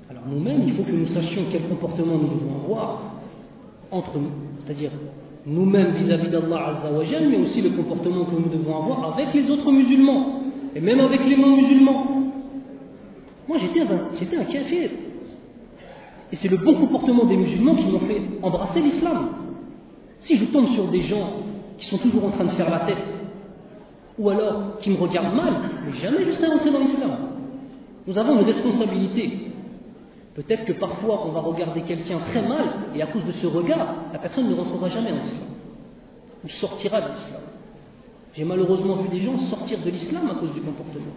Alors 0.09 0.23
nous-mêmes, 0.31 0.63
il 0.67 0.75
faut 0.75 0.83
que 0.83 0.93
nous 0.93 1.07
sachions 1.09 1.43
quel 1.51 1.63
comportement 1.63 2.15
nous 2.17 2.29
devons 2.29 2.65
avoir 2.65 3.03
entre 3.91 4.19
nous, 4.19 4.31
c'est-à-dire 4.61 4.91
nous-mêmes 5.45 5.95
vis-à-vis 5.95 6.29
d'Allah 6.29 6.69
Azzawajal, 6.69 7.29
mais 7.29 7.39
aussi 7.39 7.61
le 7.61 7.71
comportement 7.71 8.25
que 8.25 8.37
nous 8.37 8.49
devons 8.49 8.77
avoir 8.77 9.15
avec 9.15 9.35
les 9.35 9.51
autres 9.51 9.71
musulmans, 9.73 10.43
et 10.75 10.81
même 10.81 11.01
avec 11.01 11.27
les 11.27 11.37
non-musulmans. 11.37 12.07
Moi, 13.49 13.59
j'étais 13.59 13.81
j'étais 14.19 14.37
un 14.37 14.45
kafir. 14.45 14.91
Et 16.31 16.37
c'est 16.37 16.49
le 16.49 16.57
bon 16.57 16.75
comportement 16.75 17.25
des 17.25 17.37
musulmans 17.37 17.75
qui 17.75 17.87
m'ont 17.87 18.01
fait 18.01 18.23
embrasser 18.43 18.81
l'islam. 18.81 19.29
Si 20.21 20.37
je 20.37 20.45
tombe 20.47 20.69
sur 20.69 20.87
des 20.89 21.03
gens 21.03 21.31
qui 21.77 21.87
sont 21.87 21.99
toujours 21.99 22.25
en 22.25 22.31
train 22.31 22.45
de 22.45 22.51
faire 22.51 22.71
la 22.71 22.81
tête, 22.81 22.97
ou 24.18 24.30
alors 24.30 24.78
qui 24.80 24.90
me 24.90 24.98
regardent 24.98 25.36
mal, 25.36 25.54
mais 25.86 25.94
jamais 25.94 26.26
je 26.26 26.32
serai 26.32 26.48
entré 26.48 26.72
dans 26.72 26.80
l'islam. 26.80 27.12
Nous 28.08 28.18
avons 28.18 28.40
une 28.40 28.46
responsabilité. 28.46 29.52
Peut-être 30.34 30.66
que 30.66 30.74
parfois 30.74 31.26
on 31.28 31.32
va 31.32 31.42
regarder 31.42 31.82
quelqu'un 31.82 32.20
très 32.20 32.42
mal, 32.48 32.66
et 32.96 33.02
à 33.02 33.08
cause 33.08 33.26
de 33.26 33.32
ce 33.32 33.48
regard, 33.48 33.96
la 34.14 34.20
personne 34.20 34.50
ne 34.50 34.56
rentrera 34.56 34.88
jamais 34.88 35.12
en 35.12 35.24
islam, 35.24 35.50
ou 36.44 36.50
sortira 36.50 37.02
de 37.02 37.14
l'islam. 37.14 37.42
J'ai 38.34 38.46
malheureusement 38.46 38.98
vu 38.98 39.10
des 39.10 39.22
gens 39.22 39.38
sortir 39.40 39.80
de 39.84 39.90
l'islam 39.90 40.30
à 40.32 40.36
cause 40.36 40.54
du 40.54 40.62
comportement. 40.62 41.14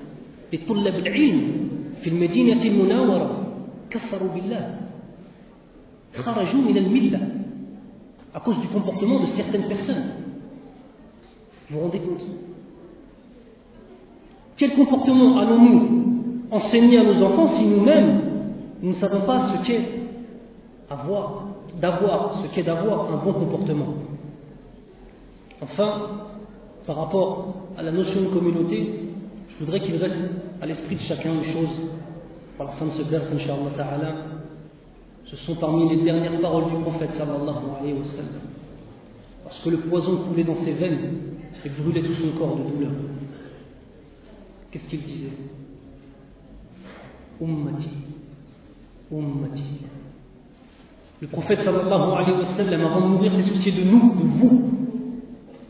Les 0.53 0.59
tullab 0.59 0.95
al-ilm, 0.95 1.71
في 2.01 2.11
المدينة 2.11 2.63
المناورة 2.65 3.47
كفروا 3.91 4.29
بالله 4.29 4.81
خرجوا 6.15 6.61
من 6.61 6.77
الملة 6.77 7.21
à 8.33 8.41
cause 8.41 8.61
du 8.61 8.69
comportement 8.69 9.21
de 9.21 9.27
certaines 9.27 9.67
personnes. 9.67 10.05
Vous 11.69 11.77
vous 11.77 11.83
rendez 11.83 11.99
compte 11.99 12.25
Quel 14.58 14.74
comportement 14.74 15.38
allons-nous 15.40 16.48
enseigner 16.52 17.00
à 17.00 17.04
nos 17.04 17.22
enfants 17.24 17.48
si 17.48 17.66
nous-mêmes 17.66 18.22
nous 18.82 18.90
ne 18.90 18.96
savons 18.96 19.22
pas 19.22 19.50
ce 19.50 19.68
qu'est 19.68 19.86
avoir, 20.90 21.48
d'avoir, 21.82 22.42
ce 22.42 22.48
qu'est 22.54 22.64
d'avoir 22.64 23.12
un 23.12 23.18
bon 23.18 23.34
comportement? 23.34 23.96
Enfin, 25.62 26.02
par 26.86 26.98
rapport 26.98 27.56
à 27.78 27.84
la 27.84 27.92
notion 27.92 28.22
de 28.22 28.28
communauté, 28.28 29.10
je 29.50 29.64
voudrais 29.64 29.82
qu'il 29.82 29.96
reste 29.98 30.18
à 30.62 30.66
l'esprit 30.66 30.96
de 30.96 31.02
chacun 31.02 31.34
une 31.34 31.44
chose, 31.44 31.70
par 32.58 32.68
la 32.68 32.74
fin 32.74 32.86
de 32.86 32.92
ce 32.92 33.02
verset, 33.04 33.34
Inch'Allah 33.36 33.72
Ta'ala, 33.76 34.16
ce 35.26 35.36
sont 35.38 35.56
parmi 35.56 35.90
les 35.90 36.04
dernières 36.04 36.40
paroles 36.40 36.68
du 36.68 36.76
prophète 36.82 37.12
sallallahu 37.14 37.56
alayhi 37.80 37.98
wa 37.98 38.06
sallam. 38.06 38.42
Parce 39.44 39.60
que 39.60 39.70
le 39.70 39.78
poison 39.78 40.18
coulait 40.28 40.44
dans 40.44 40.56
ses 40.58 40.74
veines 40.74 41.12
et 41.66 41.70
brûlait 41.70 42.02
tout 42.02 42.14
son 42.14 42.38
corps 42.38 42.56
de 42.56 42.64
douleur. 42.64 42.92
Qu'est-ce 44.76 44.90
qu'il 44.90 45.04
disait 45.04 45.32
Ummati, 47.42 47.88
Ummati. 49.10 49.64
Le 51.22 51.28
prophète 51.30 51.62
sallallahu 51.62 52.12
alayhi 52.12 52.38
wa 52.40 52.44
sallam, 52.58 52.82
avant 52.82 53.00
de 53.00 53.06
mourir, 53.06 53.32
s'est 53.32 53.44
soucié 53.44 53.72
de 53.72 53.84
nous, 53.90 54.16
de 54.16 54.38
vous, 54.38 54.72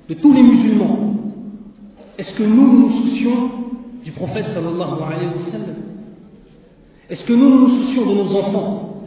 de 0.09 0.13
tous 0.15 0.33
les 0.33 0.41
musulmans. 0.41 1.17
Est-ce 2.17 2.33
que 2.33 2.41
nous 2.41 2.79
nous 2.79 2.89
soucions 2.89 3.51
du 4.03 4.11
prophète 4.11 4.47
sallallahu 4.47 5.03
alayhi 5.03 5.27
wa 5.35 5.39
sallam? 5.51 5.75
Est-ce 7.07 7.25
que 7.25 7.33
nous 7.33 7.47
nous 7.47 7.83
soucions 7.83 8.07
de 8.07 8.13
nos 8.15 8.35
enfants? 8.35 9.03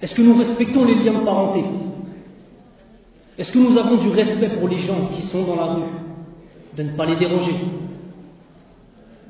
Est-ce 0.00 0.14
que 0.14 0.22
nous 0.22 0.36
respectons 0.36 0.84
les 0.84 0.94
liens 0.94 1.18
de 1.18 1.24
parenté? 1.24 1.64
Est-ce 3.38 3.50
que 3.50 3.58
nous 3.58 3.76
avons 3.76 3.96
du 3.96 4.10
respect 4.10 4.50
pour 4.50 4.68
les 4.68 4.78
gens 4.78 5.08
qui 5.16 5.22
sont 5.22 5.42
dans 5.42 5.56
la 5.56 5.74
rue? 5.74 5.82
De 6.76 6.84
ne 6.84 6.90
pas 6.90 7.06
les 7.06 7.16
déranger 7.16 7.54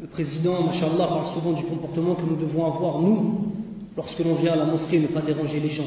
Le 0.00 0.06
président, 0.06 0.62
machallah, 0.62 1.06
parle 1.06 1.26
souvent 1.34 1.52
du 1.52 1.64
comportement 1.64 2.14
que 2.14 2.22
nous 2.22 2.36
devons 2.36 2.64
avoir, 2.66 3.00
nous, 3.00 3.52
lorsque 3.96 4.18
l'on 4.20 4.34
vient 4.36 4.54
à 4.54 4.56
la 4.56 4.64
mosquée, 4.64 4.98
ne 4.98 5.08
pas 5.08 5.20
déranger 5.20 5.60
les 5.60 5.68
gens. 5.68 5.84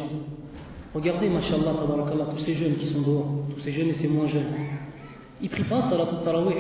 Regardez, 0.94 1.30
machallah, 1.30 1.74
tous 2.36 2.44
ces 2.44 2.54
jeunes 2.54 2.76
qui 2.76 2.88
sont 2.88 3.02
dehors, 3.02 3.26
tous 3.54 3.62
ces 3.62 3.72
jeunes 3.72 3.88
et 3.88 3.94
ces 3.94 4.08
moins 4.08 4.28
jeunes. 4.28 4.52
Ils 5.42 5.50
prient 5.50 5.64
pas 5.64 5.82
salat 5.82 6.04
al-tarawih. 6.04 6.56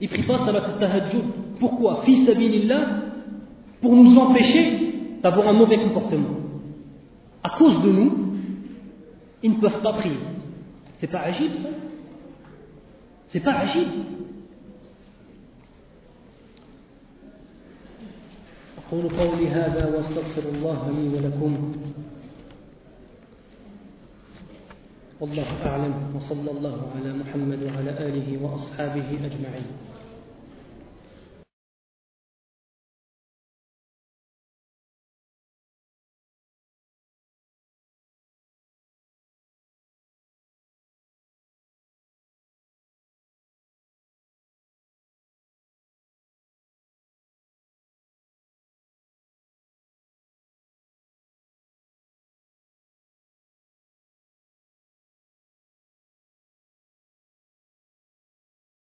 Ils 0.00 0.08
prient 0.08 0.22
pas 0.22 0.38
salat 0.38 0.64
al-tahajjud. 0.64 1.24
Pourquoi? 1.60 2.02
Fils 2.04 2.24
sabilillah, 2.26 3.02
pour 3.82 3.94
nous 3.94 4.16
empêcher 4.18 5.18
d'avoir 5.22 5.48
un 5.48 5.52
mauvais 5.52 5.78
comportement 5.78 6.40
à 7.42 7.50
cause 7.50 7.82
de 7.82 7.90
nous, 7.90 8.12
ils 9.42 9.52
ne 9.52 9.56
peuvent 9.56 9.82
pas 9.82 9.92
prier. 9.94 10.18
C'est 10.98 11.10
pas 11.10 11.20
agile 11.20 11.54
ça? 11.54 11.68
C'est 13.26 13.40
pas 13.40 13.52
agile. 13.52 13.88
أقول 18.90 19.08
قولي 19.08 19.48
هذا 19.48 19.96
وأستغفر 19.96 20.42
الله 20.54 20.90
لي 20.90 21.08
ولكم. 21.08 21.72
والله 25.20 25.66
أعلم 25.66 25.94
وصلى 26.16 26.50
الله 26.50 26.90
على 26.96 27.12
محمد 27.12 27.62
وعلى 27.62 27.90
آله 27.90 28.42
وأصحابه 28.42 29.08
أجمعين. 29.26 29.66